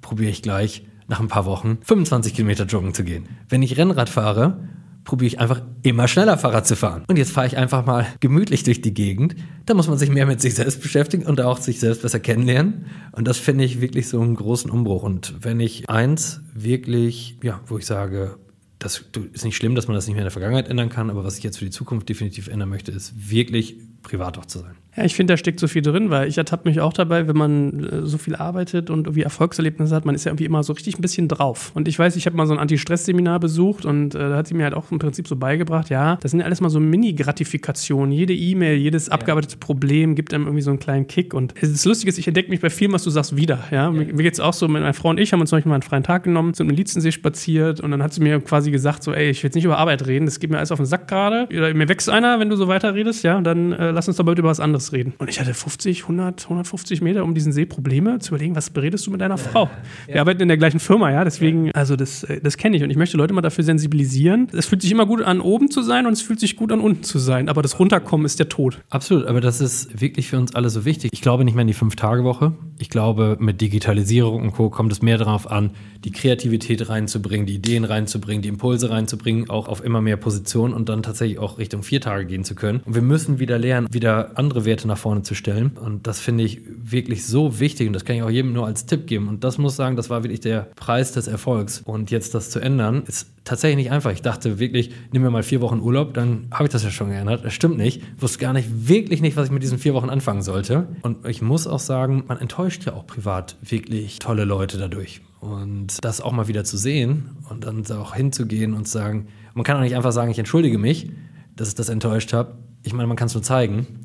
[0.00, 3.28] probiere ich gleich nach ein paar Wochen 25 Kilometer joggen zu gehen.
[3.48, 4.58] Wenn ich Rennrad fahre,
[5.04, 7.04] probiere ich einfach immer schneller Fahrrad zu fahren.
[7.06, 9.36] Und jetzt fahre ich einfach mal gemütlich durch die Gegend.
[9.66, 12.86] Da muss man sich mehr mit sich selbst beschäftigen und auch sich selbst besser kennenlernen.
[13.12, 15.02] Und das finde ich wirklich so einen großen Umbruch.
[15.02, 18.38] Und wenn ich eins wirklich, ja, wo ich sage,
[18.84, 21.24] das ist nicht schlimm, dass man das nicht mehr in der Vergangenheit ändern kann, aber
[21.24, 24.76] was ich jetzt für die Zukunft definitiv ändern möchte, ist wirklich privat auch zu sein.
[24.96, 27.36] Ja, ich finde, da steckt so viel drin, weil ich ertappe mich auch dabei, wenn
[27.36, 30.72] man äh, so viel arbeitet und irgendwie Erfolgserlebnisse hat, man ist ja irgendwie immer so
[30.72, 31.72] richtig ein bisschen drauf.
[31.74, 34.54] Und ich weiß, ich habe mal so ein Anti-Stress-Seminar besucht und äh, da hat sie
[34.54, 38.12] mir halt auch im Prinzip so beigebracht, ja, das sind ja alles mal so Mini-Gratifikationen.
[38.12, 41.34] Jede E-Mail, jedes abgearbeitete Problem gibt einem irgendwie so einen kleinen Kick.
[41.34, 43.58] Und das Lustige ist, ich entdecke mich bei vielem, was du sagst, wieder.
[43.70, 43.90] Ja?
[43.90, 45.70] Mir, mir geht es auch so, mit meiner Frau und ich haben uns zum Beispiel
[45.70, 48.70] mal einen freien Tag genommen, sind im Lietzensee spaziert und dann hat sie mir quasi
[48.70, 50.78] gesagt, so, ey, ich will jetzt nicht über Arbeit reden, das geht mir alles auf
[50.78, 51.48] den Sack gerade.
[51.50, 54.38] Mir wächst einer, wenn du so weiter redest, ja, dann äh, lass uns doch bald
[54.38, 55.14] über was anderes reden.
[55.18, 59.06] Und ich hatte 50, 100, 150 Meter um diesen See Probleme zu überlegen, was beredest
[59.06, 59.70] du mit deiner Frau?
[60.06, 62.90] Wir arbeiten in der gleichen Firma, ja, deswegen, also das, äh, das kenne ich und
[62.90, 64.48] ich möchte Leute mal dafür sensibilisieren.
[64.52, 66.80] Es fühlt sich immer gut an, oben zu sein und es fühlt sich gut an,
[66.80, 68.82] unten zu sein, aber das Runterkommen ist der Tod.
[68.90, 71.10] Absolut, aber das ist wirklich für uns alle so wichtig.
[71.12, 72.52] Ich glaube nicht mehr in die Fünf-Tage-Woche.
[72.78, 74.70] Ich glaube, mit Digitalisierung und Co.
[74.70, 75.70] kommt es mehr darauf an,
[76.04, 80.88] die Kreativität reinzubringen, die Ideen reinzubringen, die Impulse reinzubringen, auch auf immer mehr Positionen und
[80.88, 82.80] dann tatsächlich auch Richtung vier Tage gehen zu können.
[82.84, 85.72] Und wir müssen wieder lernen, wieder andere Werte nach vorne zu stellen.
[85.80, 88.86] Und das finde ich wirklich so wichtig und das kann ich auch jedem nur als
[88.86, 89.28] Tipp geben.
[89.28, 91.82] Und das muss sagen, das war wirklich der Preis des Erfolgs.
[91.84, 94.10] Und jetzt das zu ändern, ist tatsächlich nicht einfach.
[94.10, 97.10] Ich dachte wirklich, nimm mir mal vier Wochen Urlaub, dann habe ich das ja schon
[97.10, 97.44] geändert.
[97.44, 98.02] Das stimmt nicht.
[98.16, 100.88] Ich wusste gar nicht, wirklich nicht, was ich mit diesen vier Wochen anfangen sollte.
[101.02, 105.20] Und ich muss auch sagen, man enttäuscht ja auch privat wirklich tolle Leute dadurch.
[105.40, 109.76] Und das auch mal wieder zu sehen und dann auch hinzugehen und sagen, man kann
[109.76, 111.10] auch nicht einfach sagen, ich entschuldige mich,
[111.54, 112.54] dass ich das enttäuscht habe.
[112.82, 114.03] Ich meine, man kann es nur zeigen.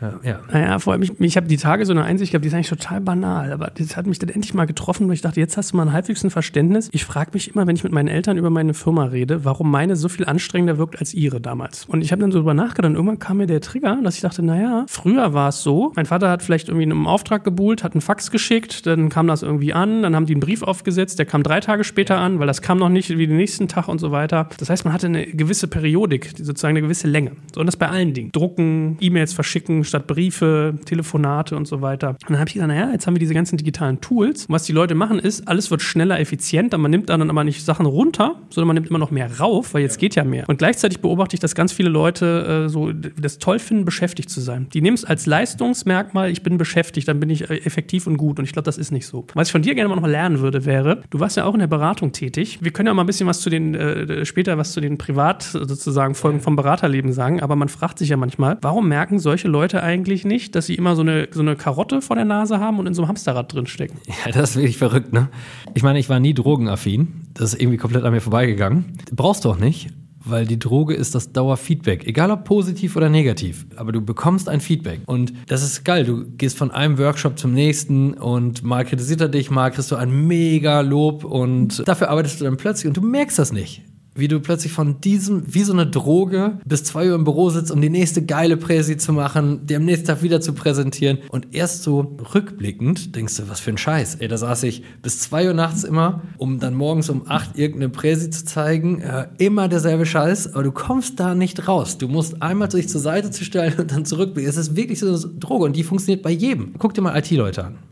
[0.00, 0.40] Ja, ja.
[0.50, 2.68] Naja, vor allem, ich, ich habe die Tage so eine Einsicht gehabt, die ist eigentlich
[2.68, 5.72] total banal, aber das hat mich dann endlich mal getroffen, weil ich dachte, jetzt hast
[5.72, 6.88] du mal ein halbwegs ein Verständnis.
[6.92, 9.96] Ich frage mich immer, wenn ich mit meinen Eltern über meine Firma rede, warum meine
[9.96, 11.84] so viel anstrengender wirkt als ihre damals.
[11.84, 14.22] Und ich habe dann so drüber nachgedacht und irgendwann kam mir der Trigger, dass ich
[14.22, 17.92] dachte, naja, früher war es so, mein Vater hat vielleicht irgendwie einen Auftrag gebuhlt, hat
[17.92, 21.26] einen Fax geschickt, dann kam das irgendwie an, dann haben die einen Brief aufgesetzt, der
[21.26, 23.98] kam drei Tage später an, weil das kam noch nicht wie den nächsten Tag und
[23.98, 24.48] so weiter.
[24.58, 27.32] Das heißt, man hatte eine gewisse Periodik, sozusagen eine gewisse Länge.
[27.54, 28.32] So, und das bei allen Dingen.
[28.32, 32.10] Drucken, E-Mails verschicken statt Briefe, Telefonate und so weiter.
[32.10, 34.46] Und dann habe ich gesagt, naja, jetzt haben wir diese ganzen digitalen Tools.
[34.46, 36.78] Und was die Leute machen ist, alles wird schneller, effizienter.
[36.78, 39.82] Man nimmt dann aber nicht Sachen runter, sondern man nimmt immer noch mehr rauf, weil
[39.82, 40.48] jetzt geht ja mehr.
[40.48, 44.40] Und gleichzeitig beobachte ich, dass ganz viele Leute äh, so das toll finden, beschäftigt zu
[44.40, 44.68] sein.
[44.72, 48.38] Die nehmen es als Leistungsmerkmal, ich bin beschäftigt, dann bin ich äh, effektiv und gut.
[48.38, 49.26] Und ich glaube, das ist nicht so.
[49.34, 51.60] Was ich von dir gerne mal noch lernen würde, wäre, du warst ja auch in
[51.60, 52.58] der Beratung tätig.
[52.62, 55.42] Wir können ja mal ein bisschen was zu den, äh, später was zu den Privat
[55.42, 59.79] sozusagen Folgen vom Beraterleben sagen, aber man fragt sich ja manchmal, warum merken solche Leute
[59.82, 62.86] eigentlich nicht, dass sie immer so eine, so eine Karotte vor der Nase haben und
[62.86, 63.98] in so einem Hamsterrad drinstecken.
[64.26, 65.28] Ja, das ist wirklich verrückt, ne?
[65.74, 67.22] Ich meine, ich war nie drogenaffin.
[67.32, 68.98] Das ist irgendwie komplett an mir vorbeigegangen.
[69.12, 69.88] Brauchst du auch nicht,
[70.22, 73.66] weil die Droge ist das Dauerfeedback, egal ob positiv oder negativ.
[73.76, 76.04] Aber du bekommst ein Feedback und das ist geil.
[76.04, 79.96] Du gehst von einem Workshop zum nächsten und mal kritisiert er dich, mal kriegst du
[79.96, 83.82] ein mega Lob und dafür arbeitest du dann plötzlich und du merkst das nicht
[84.14, 87.70] wie du plötzlich von diesem, wie so eine Droge, bis zwei Uhr im Büro sitzt,
[87.70, 91.18] um die nächste geile Präsi zu machen, die am nächsten Tag wieder zu präsentieren.
[91.30, 94.16] Und erst so rückblickend denkst du, was für ein Scheiß.
[94.16, 97.90] Ey, da saß ich bis zwei Uhr nachts immer, um dann morgens um acht irgendeine
[97.90, 99.00] Präsi zu zeigen.
[99.00, 101.98] Äh, immer derselbe Scheiß, aber du kommst da nicht raus.
[101.98, 104.48] Du musst einmal sich zur Seite zu stellen und dann zurückblicken.
[104.48, 106.74] Es ist wirklich so eine Droge und die funktioniert bei jedem.
[106.78, 107.89] Guck dir mal IT-Leute an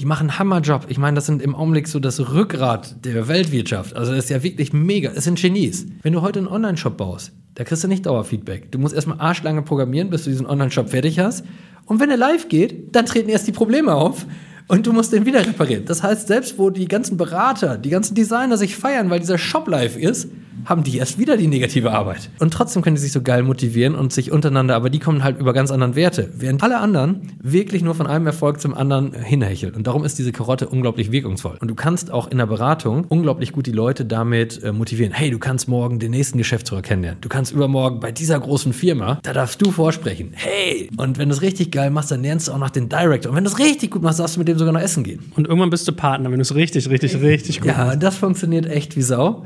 [0.00, 0.86] die machen einen Hammerjob.
[0.88, 3.94] Ich meine, das sind im Augenblick so das Rückgrat der Weltwirtschaft.
[3.94, 5.12] Also das ist ja wirklich mega.
[5.14, 5.86] Es sind Genies.
[6.02, 8.72] Wenn du heute einen Online-Shop baust, da kriegst du nicht Dauerfeedback.
[8.72, 11.44] Du musst erstmal arschlange programmieren, bis du diesen Online-Shop fertig hast.
[11.86, 14.26] Und wenn er live geht, dann treten erst die Probleme auf
[14.66, 15.84] und du musst den wieder reparieren.
[15.84, 19.68] Das heißt, selbst wo die ganzen Berater, die ganzen Designer sich feiern, weil dieser Shop
[19.68, 20.28] live ist,
[20.64, 22.30] haben die erst wieder die negative Arbeit.
[22.38, 25.38] Und trotzdem können die sich so geil motivieren und sich untereinander, aber die kommen halt
[25.38, 26.30] über ganz anderen Werte.
[26.36, 29.74] Während alle anderen wirklich nur von einem Erfolg zum anderen hinhecheln.
[29.74, 31.58] Und darum ist diese Karotte unglaublich wirkungsvoll.
[31.60, 35.12] Und du kannst auch in der Beratung unglaublich gut die Leute damit äh, motivieren.
[35.12, 37.20] Hey, du kannst morgen den nächsten Geschäftsführer kennenlernen.
[37.20, 40.30] Du kannst übermorgen bei dieser großen Firma, da darfst du vorsprechen.
[40.32, 40.88] Hey!
[40.96, 43.30] Und wenn du es richtig geil machst, dann lernst du auch noch den Director.
[43.30, 45.20] Und wenn du es richtig gut machst, darfst du mit dem sogar noch essen gehen.
[45.36, 47.92] Und irgendwann bist du Partner, wenn du es richtig, richtig, richtig gut ja, machst.
[47.92, 49.44] Ja, das funktioniert echt wie Sau.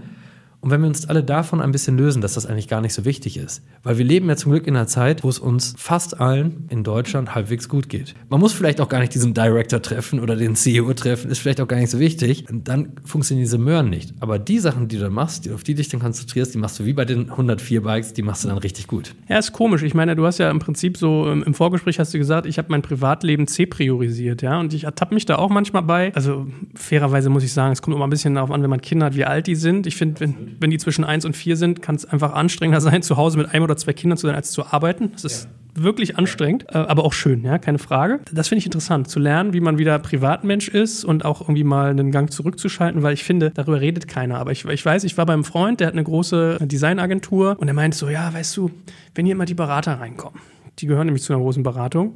[0.61, 3.05] Und wenn wir uns alle davon ein bisschen lösen, dass das eigentlich gar nicht so
[3.05, 6.21] wichtig ist, weil wir leben ja zum Glück in einer Zeit, wo es uns fast
[6.21, 8.15] allen in Deutschland halbwegs gut geht.
[8.29, 11.61] Man muss vielleicht auch gar nicht diesen Director treffen oder den CEO treffen, ist vielleicht
[11.61, 12.47] auch gar nicht so wichtig.
[12.51, 14.15] Und dann funktionieren diese Möhren nicht.
[14.19, 16.85] Aber die Sachen, die du dann machst, auf die dich dann konzentrierst, die machst du
[16.85, 19.15] wie bei den 104 Bikes, die machst du dann richtig gut.
[19.29, 19.83] Ja, ist komisch.
[19.83, 22.69] Ich meine, du hast ja im Prinzip so im Vorgespräch hast du gesagt, ich habe
[22.71, 26.13] mein Privatleben C priorisiert, ja, und ich ertappe mich da auch manchmal bei.
[26.15, 29.07] Also fairerweise muss ich sagen, es kommt immer ein bisschen darauf an, wenn man Kinder
[29.07, 29.87] hat, wie alt die sind.
[29.87, 33.03] Ich finde, wenn wenn die zwischen eins und vier sind, kann es einfach anstrengender sein,
[33.03, 35.13] zu Hause mit einem oder zwei Kindern zu sein, als zu arbeiten.
[35.13, 35.85] Das ist ja.
[35.85, 38.21] wirklich anstrengend, äh, aber auch schön, ja, keine Frage.
[38.33, 41.91] Das finde ich interessant, zu lernen, wie man wieder Privatmensch ist und auch irgendwie mal
[41.91, 44.39] einen Gang zurückzuschalten, weil ich finde, darüber redet keiner.
[44.39, 47.75] Aber ich, ich weiß, ich war beim Freund, der hat eine große Designagentur und er
[47.75, 48.71] meint so, ja, weißt du,
[49.15, 50.41] wenn hier immer die Berater reinkommen,
[50.79, 52.15] die gehören nämlich zu einer großen Beratung,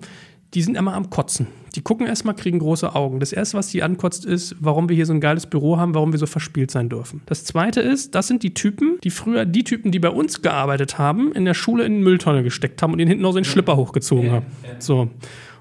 [0.55, 1.47] die sind immer am Kotzen.
[1.75, 3.21] Die gucken erstmal, kriegen große Augen.
[3.21, 6.13] Das erste, was die ankotzt, ist, warum wir hier so ein geiles Büro haben, warum
[6.13, 7.23] wir so verspielt sein dürfen.
[7.27, 10.99] Das zweite ist, das sind die Typen, die früher die Typen, die bei uns gearbeitet
[10.99, 13.45] haben, in der Schule in eine Mülltonne gesteckt haben und den hinten noch so den
[13.45, 14.47] Schlipper hochgezogen haben.
[14.79, 15.09] So.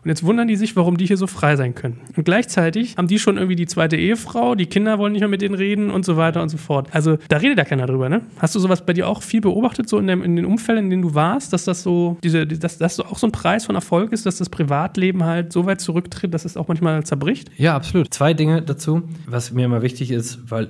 [0.03, 2.01] Und jetzt wundern die sich, warum die hier so frei sein können.
[2.15, 5.41] Und gleichzeitig haben die schon irgendwie die zweite Ehefrau, die Kinder wollen nicht mehr mit
[5.41, 6.89] denen reden und so weiter und so fort.
[6.91, 8.21] Also da redet ja keiner drüber, ne?
[8.39, 10.89] Hast du sowas bei dir auch viel beobachtet, so in, dem, in den Umfällen, in
[10.89, 13.75] denen du warst, dass das so, diese, dass das so auch so ein Preis von
[13.75, 17.51] Erfolg ist, dass das Privatleben halt so weit zurücktritt, dass es auch manchmal zerbricht?
[17.57, 18.11] Ja, absolut.
[18.11, 20.69] Zwei Dinge dazu, was mir immer wichtig ist, weil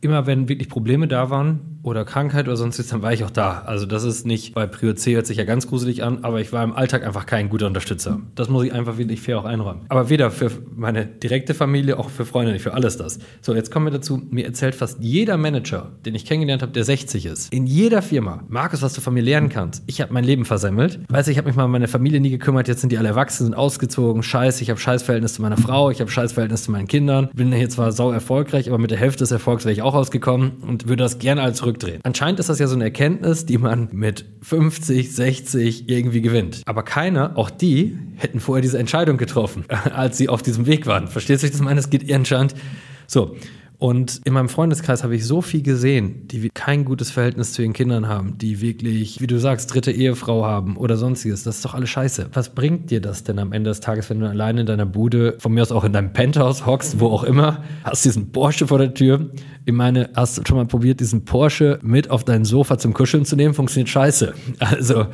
[0.00, 3.62] immer wenn wirklich Probleme da waren oder Krankheit oder sonstiges, dann war ich auch da.
[3.66, 6.52] Also das ist nicht, bei Prio C hört sich ja ganz gruselig an, aber ich
[6.52, 8.20] war im Alltag einfach kein guter Unterstützer.
[8.34, 9.82] Das muss ich einfach wirklich fair auch einräumen.
[9.88, 13.18] Aber weder für meine direkte Familie, auch für Freunde nicht, für alles das.
[13.40, 16.84] So, jetzt kommen wir dazu, mir erzählt fast jeder Manager, den ich kennengelernt habe, der
[16.84, 19.82] 60 ist, in jeder Firma, Markus, was du von mir lernen kannst.
[19.86, 21.00] Ich habe mein Leben versemmelt.
[21.08, 23.08] Weißt du, ich habe mich mal um meine Familie nie gekümmert, jetzt sind die alle
[23.08, 26.88] erwachsen, sind ausgezogen, scheiße, ich habe Scheißverhältnis zu meiner Frau, ich habe Scheißverhältnis zu meinen
[26.88, 29.94] Kindern, bin hier zwar sau erfolgreich, aber mit der Hälfte des Erfolgs wäre ich auch
[29.94, 32.00] ausgekommen und würde das gerne alles zurückdrehen.
[32.02, 36.62] Anscheinend ist das ja so eine Erkenntnis, die man mit 50, 60 irgendwie gewinnt.
[36.66, 39.64] Aber keiner, auch die, hätten vorher diese Entscheidung getroffen,
[39.94, 41.08] als sie auf diesem Weg waren.
[41.08, 41.78] Verstehst du, ich das meine?
[41.78, 42.54] Es geht anscheinend
[43.06, 43.36] so.
[43.78, 47.74] Und in meinem Freundeskreis habe ich so viel gesehen, die kein gutes Verhältnis zu ihren
[47.74, 51.44] Kindern haben, die wirklich, wie du sagst, dritte Ehefrau haben oder sonstiges.
[51.44, 52.30] Das ist doch alles scheiße.
[52.32, 55.36] Was bringt dir das denn am Ende des Tages, wenn du alleine in deiner Bude,
[55.38, 58.78] von mir aus auch in deinem Penthouse hockst, wo auch immer, hast diesen Porsche vor
[58.78, 59.30] der Tür?
[59.64, 63.24] Ich meine, hast du schon mal probiert, diesen Porsche mit auf dein Sofa zum Kuscheln
[63.26, 63.54] zu nehmen?
[63.54, 64.34] Funktioniert scheiße.
[64.58, 65.06] Also,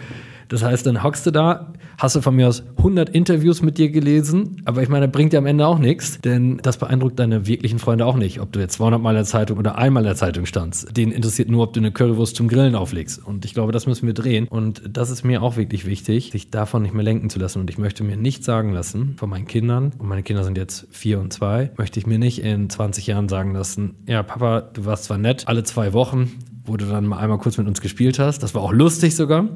[0.55, 3.91] das heißt, dann hockst du da, hast du von mir aus 100 Interviews mit dir
[3.91, 7.81] gelesen, aber ich meine, bringt dir am Ende auch nichts, denn das beeindruckt deine wirklichen
[7.81, 10.17] Freunde auch nicht, ob du jetzt 200 Mal in der Zeitung oder einmal in der
[10.17, 10.97] Zeitung standst.
[10.97, 13.25] Den interessiert nur, ob du eine Currywurst zum Grillen auflegst.
[13.25, 14.47] Und ich glaube, das müssen wir drehen.
[14.47, 17.59] Und das ist mir auch wirklich wichtig, sich davon nicht mehr lenken zu lassen.
[17.59, 20.87] Und ich möchte mir nicht sagen lassen von meinen Kindern, und meine Kinder sind jetzt
[20.91, 24.85] vier und zwei, möchte ich mir nicht in 20 Jahren sagen lassen, ja, Papa, du
[24.85, 26.31] warst zwar nett, alle zwei Wochen,
[26.65, 28.43] wo du dann mal einmal kurz mit uns gespielt hast.
[28.43, 29.49] Das war auch lustig sogar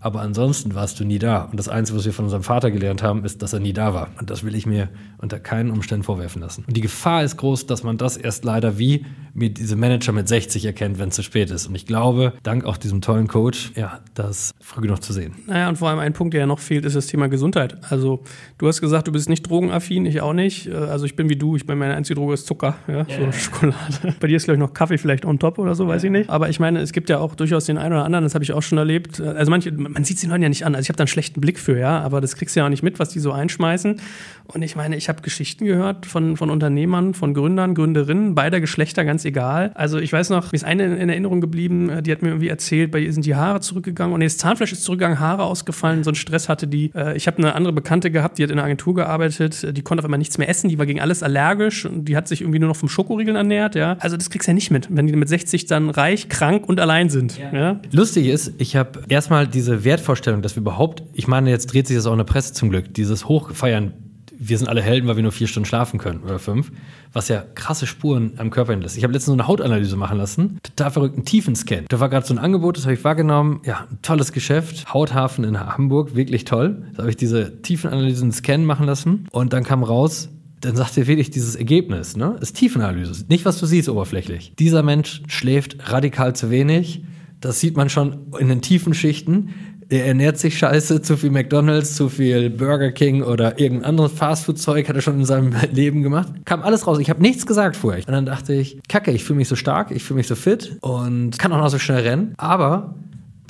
[0.00, 1.42] aber ansonsten warst du nie da.
[1.44, 3.94] Und das Einzige, was wir von unserem Vater gelernt haben, ist, dass er nie da
[3.94, 4.08] war.
[4.18, 4.88] Und das will ich mir
[5.18, 6.64] unter keinen Umständen vorwerfen lassen.
[6.66, 9.04] Und die Gefahr ist groß, dass man das erst leider wie
[9.36, 11.66] mit diesem Manager mit 60 erkennt, wenn es zu spät ist.
[11.66, 15.34] Und ich glaube, dank auch diesem tollen Coach, ja, das früh genug zu sehen.
[15.46, 17.76] Naja, und vor allem ein Punkt, der ja noch fehlt, ist das Thema Gesundheit.
[17.90, 18.22] Also,
[18.56, 20.70] du hast gesagt, du bist nicht drogenaffin, ich auch nicht.
[20.72, 23.30] Also, ich bin wie du, ich bin meine einzige Droge ist Zucker, ja, yeah.
[23.30, 24.14] so Schokolade.
[24.20, 26.14] Bei dir ist, glaube ich, noch Kaffee vielleicht on top oder so, weiß yeah.
[26.14, 26.30] ich nicht.
[26.30, 28.54] Aber ich meine, es gibt ja auch durchaus den einen oder anderen, das habe ich
[28.54, 29.20] auch schon erlebt.
[29.20, 30.74] Also, manche, man sieht sie Leuten ja nicht an.
[30.74, 32.70] Also, ich habe da einen schlechten Blick für, ja, aber das kriegst du ja auch
[32.70, 33.98] nicht mit, was die so einschmeißen.
[34.44, 39.06] Und ich meine, ich habe Geschichten gehört von, von Unternehmern, von Gründern, Gründerinnen, beider Geschlechter,
[39.06, 39.72] ganz egal.
[39.74, 42.48] Also, ich weiß noch, mir ist eine in Erinnerung geblieben, äh, die hat mir irgendwie
[42.48, 46.10] erzählt, bei ihr sind die Haare zurückgegangen und das Zahnfleisch ist zurückgegangen, Haare ausgefallen, so
[46.10, 46.92] einen Stress hatte die.
[46.94, 50.02] Äh, ich habe eine andere Bekannte gehabt, die hat in einer Agentur gearbeitet, die konnte
[50.02, 52.58] auf einmal nichts mehr essen, die war gegen alles allergisch und die hat sich irgendwie
[52.58, 53.96] nur noch vom Schokoriegeln ernährt, ja.
[54.00, 56.80] Also das kriegst du ja nicht mit, wenn die mit 60 dann reich, krank und
[56.80, 57.38] allein sind.
[57.38, 57.54] Ja.
[57.54, 57.80] ja?
[57.92, 61.96] Lustig ist, ich habe erstmal diese Wertvorstellung, dass wir überhaupt, ich meine, jetzt dreht sich
[61.96, 63.94] das auch in der Presse zum Glück, dieses Hochfeiern
[64.38, 66.70] wir sind alle Helden, weil wir nur vier Stunden schlafen können oder fünf,
[67.12, 68.96] was ja krasse Spuren am Körper hinterlässt.
[68.96, 71.86] Ich habe letztens so eine Hautanalyse machen lassen, total verrückten Tiefenscan.
[71.88, 73.60] Da war gerade so ein Angebot, das habe ich wahrgenommen.
[73.64, 76.82] Ja, ein tolles Geschäft, Hauthafen in Hamburg, wirklich toll.
[76.94, 80.28] Da habe ich diese Tiefenanalysen Scan machen lassen und dann kam raus,
[80.60, 82.36] dann sagt dir wirklich dieses Ergebnis, ne?
[82.40, 84.52] Ist Tiefenanalyse, nicht was du siehst oberflächlich.
[84.58, 87.02] Dieser Mensch schläft radikal zu wenig.
[87.40, 89.54] Das sieht man schon in den tiefen Schichten
[89.88, 94.88] er ernährt sich scheiße, zu viel McDonalds, zu viel Burger King oder irgendein anderes Fastfood-Zeug
[94.88, 96.32] hat er schon in seinem Leben gemacht.
[96.44, 96.98] Kam alles raus.
[96.98, 98.00] Ich habe nichts gesagt vorher.
[98.06, 100.76] Und dann dachte ich, kacke, ich fühle mich so stark, ich fühle mich so fit
[100.80, 102.34] und kann auch noch so schnell rennen.
[102.36, 102.94] Aber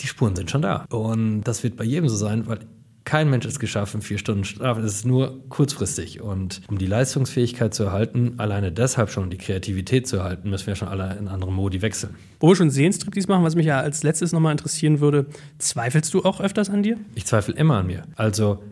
[0.00, 0.84] die Spuren sind schon da.
[0.90, 2.58] Und das wird bei jedem so sein, weil
[3.06, 4.76] kein Mensch ist geschaffen, vier Stunden Schlaf.
[4.78, 6.20] Es ist nur kurzfristig.
[6.20, 10.74] Und um die Leistungsfähigkeit zu erhalten, alleine deshalb schon die Kreativität zu erhalten, müssen wir
[10.74, 12.16] schon alle in andere Modi wechseln.
[12.40, 15.26] Wo wir schon Sehenstriptease machen, was mich ja als letztes nochmal interessieren würde,
[15.58, 16.98] zweifelst du auch öfters an dir?
[17.14, 18.02] Ich zweifle immer an mir.
[18.16, 18.62] Also,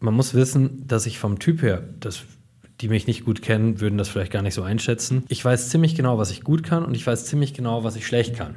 [0.00, 2.24] man muss wissen, dass ich vom Typ her, das
[2.80, 5.24] die mich nicht gut kennen, würden das vielleicht gar nicht so einschätzen.
[5.28, 8.06] Ich weiß ziemlich genau, was ich gut kann und ich weiß ziemlich genau, was ich
[8.06, 8.56] schlecht kann.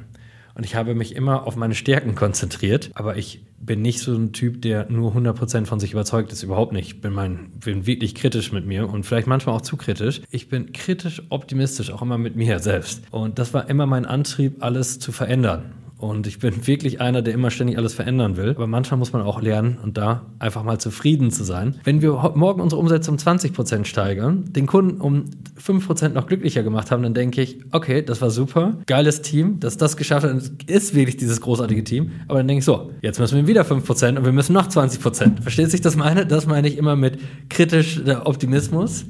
[0.60, 4.34] Und ich habe mich immer auf meine Stärken konzentriert, aber ich bin nicht so ein
[4.34, 6.88] Typ, der nur 100% von sich überzeugt ist, überhaupt nicht.
[6.88, 10.20] Ich bin, mein, bin wirklich kritisch mit mir und vielleicht manchmal auch zu kritisch.
[10.30, 13.04] Ich bin kritisch optimistisch, auch immer mit mir selbst.
[13.10, 15.72] Und das war immer mein Antrieb, alles zu verändern.
[16.00, 18.50] Und ich bin wirklich einer, der immer ständig alles verändern will.
[18.50, 21.74] Aber manchmal muss man auch lernen und da einfach mal zufrieden zu sein.
[21.84, 25.26] Wenn wir morgen unsere Umsätze um 20 Prozent steigern, den Kunden um
[25.56, 29.60] 5 Prozent noch glücklicher gemacht haben, dann denke ich, okay, das war super, geiles Team,
[29.60, 32.12] dass das geschafft hat, ist wirklich dieses großartige Team.
[32.28, 34.68] Aber dann denke ich so, jetzt müssen wir wieder 5 Prozent und wir müssen noch
[34.68, 35.40] 20 Prozent.
[35.40, 36.24] Versteht sich das meine?
[36.24, 37.18] Das meine ich immer mit
[37.50, 39.04] kritisch Optimismus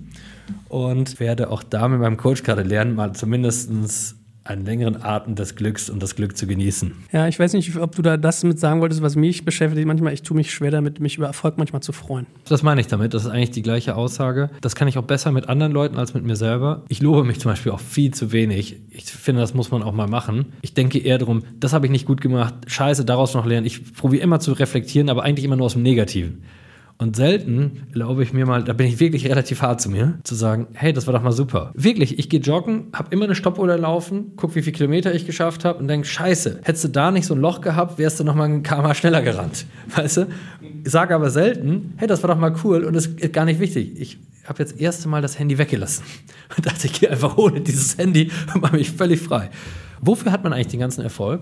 [0.69, 4.17] und werde auch da mit meinem Coach gerade lernen, mal zumindestens
[4.51, 6.93] einen längeren Atem des Glücks und das Glück zu genießen.
[7.13, 9.87] Ja, ich weiß nicht, ob du da das mit sagen wolltest, was mich beschäftigt.
[9.87, 12.27] Manchmal, ich tue mich schwer damit, mich über Erfolg manchmal zu freuen.
[12.49, 13.15] Das meine ich damit.
[13.15, 14.51] Das ist eigentlich die gleiche Aussage.
[14.61, 16.83] Das kann ich auch besser mit anderen Leuten als mit mir selber.
[16.89, 18.81] Ich lobe mich zum Beispiel auch viel zu wenig.
[18.91, 20.47] Ich finde, das muss man auch mal machen.
[20.63, 22.55] Ich denke eher darum, das habe ich nicht gut gemacht.
[22.67, 23.67] Scheiße, daraus noch lernen.
[23.67, 26.43] Ich probiere immer zu reflektieren, aber eigentlich immer nur aus dem Negativen.
[27.01, 30.35] Und selten glaube ich mir mal, da bin ich wirklich relativ hart zu mir, zu
[30.35, 31.73] sagen, hey, das war doch mal super.
[31.75, 35.65] Wirklich, ich gehe joggen, habe immer eine Stoppuhr laufen, guck, wie viele Kilometer ich geschafft
[35.65, 38.35] habe und denke, scheiße, hättest du da nicht so ein Loch gehabt, wärst du noch
[38.35, 39.65] mal ein kmh schneller gerannt.
[39.97, 40.27] Weißt du?
[40.85, 43.99] Sage aber selten, hey, das war doch mal cool und das ist gar nicht wichtig.
[43.99, 46.05] Ich habe jetzt das erste Mal das Handy weggelassen
[46.57, 49.49] und dachte, ich gehe einfach ohne dieses Handy und mache mich völlig frei.
[50.03, 51.41] Wofür hat man eigentlich den ganzen Erfolg?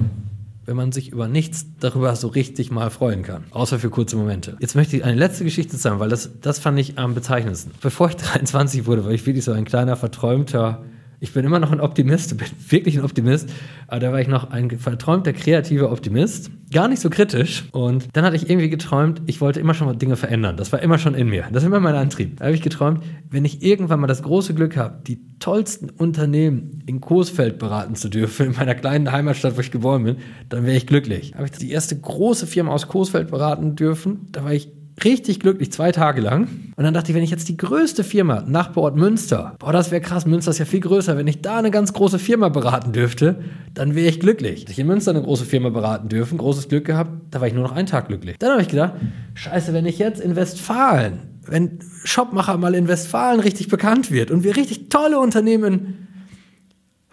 [0.69, 3.45] Wenn man sich über nichts darüber so richtig mal freuen kann.
[3.51, 4.57] Außer für kurze Momente.
[4.61, 7.73] Jetzt möchte ich eine letzte Geschichte sagen, weil das, das fand ich am bezeichnendsten.
[7.81, 10.85] Bevor ich 23 wurde, war ich wirklich so ein kleiner, verträumter
[11.21, 13.51] ich bin immer noch ein Optimist, bin wirklich ein Optimist,
[13.87, 17.64] aber da war ich noch ein verträumter, kreativer Optimist, gar nicht so kritisch.
[17.73, 20.57] Und dann hatte ich irgendwie geträumt, ich wollte immer schon Dinge verändern.
[20.57, 21.47] Das war immer schon in mir.
[21.53, 22.39] Das ist immer mein Antrieb.
[22.39, 26.83] Da habe ich geträumt, wenn ich irgendwann mal das große Glück habe, die tollsten Unternehmen
[26.87, 30.16] in Coesfeld beraten zu dürfen, in meiner kleinen Heimatstadt, wo ich geboren bin,
[30.49, 31.35] dann wäre ich glücklich.
[31.35, 34.71] Habe ich die erste große Firma aus Coesfeld beraten dürfen, da war ich
[35.05, 36.49] richtig glücklich, zwei Tage lang.
[36.76, 40.01] Und dann dachte ich, wenn ich jetzt die größte Firma, Nachbarort Münster, boah, das wäre
[40.01, 43.36] krass, Münster ist ja viel größer, wenn ich da eine ganz große Firma beraten dürfte,
[43.74, 44.62] dann wäre ich glücklich.
[44.62, 47.55] Hätte ich in Münster eine große Firma beraten dürfen, großes Glück gehabt, da war ich
[47.55, 48.36] nur noch einen Tag glücklich.
[48.38, 48.94] Dann habe ich gedacht,
[49.34, 54.44] scheiße, wenn ich jetzt in Westfalen, wenn Shopmacher mal in Westfalen richtig bekannt wird und
[54.44, 56.07] wir richtig tolle Unternehmen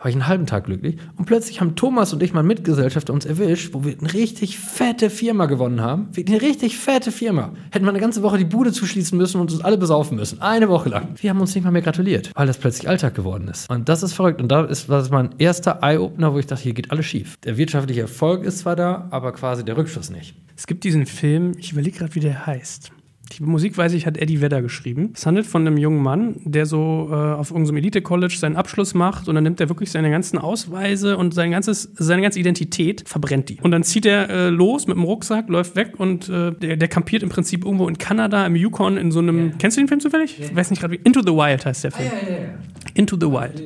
[0.05, 0.97] war ich einen halben Tag glücklich.
[1.17, 5.09] Und plötzlich haben Thomas und ich mal Mitgesellschafter uns erwischt, wo wir eine richtig fette
[5.09, 6.09] Firma gewonnen haben.
[6.15, 7.53] Eine richtig fette Firma.
[7.71, 10.43] Hätten wir eine ganze Woche die Bude zuschließen müssen und uns alle besaufen müssen.
[10.43, 11.15] Eine Woche lang.
[11.15, 13.67] Wir haben uns nicht mal mehr gratuliert, weil das plötzlich Alltag geworden ist.
[13.67, 14.39] Und das ist verrückt.
[14.39, 17.37] Und da ist das mein erster Eye-Opener, wo ich dachte, hier geht alles schief.
[17.43, 20.35] Der wirtschaftliche Erfolg ist zwar da, aber quasi der Rückschluss nicht.
[20.55, 22.91] Es gibt diesen Film, ich überlege gerade, wie der heißt.
[23.31, 25.11] Die Musik, weiß ich, hat Eddie Vedder geschrieben.
[25.15, 29.27] Es handelt von einem jungen Mann, der so äh, auf irgendeinem Elite-College seinen Abschluss macht
[29.27, 33.49] und dann nimmt er wirklich seine ganzen Ausweise und sein ganzes, seine ganze Identität, verbrennt
[33.49, 33.59] die.
[33.61, 36.87] Und dann zieht er äh, los mit dem Rucksack, läuft weg und äh, der, der
[36.87, 39.37] kampiert im Prinzip irgendwo in Kanada, im Yukon, in so einem.
[39.37, 39.55] Yeah.
[39.57, 40.39] Kennst du den Film zufällig?
[40.39, 40.49] Yeah.
[40.49, 40.99] Ich weiß nicht gerade wie.
[41.03, 42.09] Into the Wild heißt der Film.
[42.11, 42.49] Ah, ja, ja, ja.
[42.93, 43.63] Into the Wild.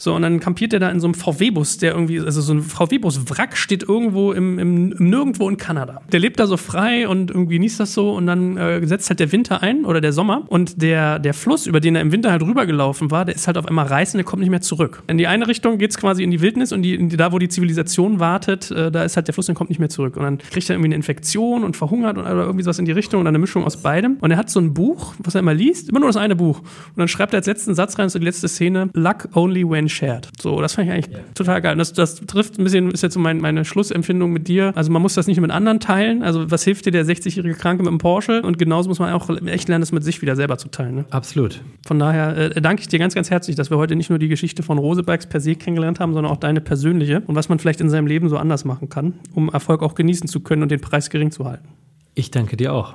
[0.00, 2.62] So, und dann kampiert er da in so einem VW-Bus, der irgendwie, also so ein
[2.62, 6.00] VW-Bus-Wrack steht irgendwo im, im, im, Nirgendwo in Kanada.
[6.10, 9.20] Der lebt da so frei und irgendwie genießt das so und dann äh, setzt halt
[9.20, 12.30] der Winter ein oder der Sommer und der, der Fluss, über den er im Winter
[12.30, 15.02] halt rübergelaufen war, der ist halt auf einmal reiß und der kommt nicht mehr zurück.
[15.06, 17.38] In die eine Richtung geht es quasi in die Wildnis und die, die, da, wo
[17.38, 20.16] die Zivilisation wartet, äh, da ist halt der Fluss, der kommt nicht mehr zurück.
[20.16, 23.20] Und dann kriegt er irgendwie eine Infektion und verhungert oder irgendwie sowas in die Richtung
[23.20, 24.16] und eine Mischung aus beidem.
[24.22, 26.60] Und er hat so ein Buch, was er immer liest, immer nur das eine Buch.
[26.60, 29.89] Und dann schreibt er als letzten Satz rein, so die letzte Szene, Luck only when
[29.90, 30.28] shared.
[30.40, 31.22] So, das fand ich eigentlich ja.
[31.34, 31.72] total geil.
[31.72, 34.72] Und das, das trifft ein bisschen, ist jetzt so mein, meine Schlussempfindung mit dir.
[34.74, 36.22] Also man muss das nicht mit anderen teilen.
[36.22, 38.42] Also was hilft dir der 60-jährige Kranke mit dem Porsche?
[38.42, 40.94] Und genauso muss man auch echt lernen, das mit sich wieder selber zu teilen.
[40.94, 41.04] Ne?
[41.10, 41.62] Absolut.
[41.86, 44.28] Von daher äh, danke ich dir ganz, ganz herzlich, dass wir heute nicht nur die
[44.28, 47.80] Geschichte von Rosebikes per se kennengelernt haben, sondern auch deine persönliche und was man vielleicht
[47.80, 50.80] in seinem Leben so anders machen kann, um Erfolg auch genießen zu können und den
[50.80, 51.68] Preis gering zu halten.
[52.14, 52.94] Ich danke dir auch.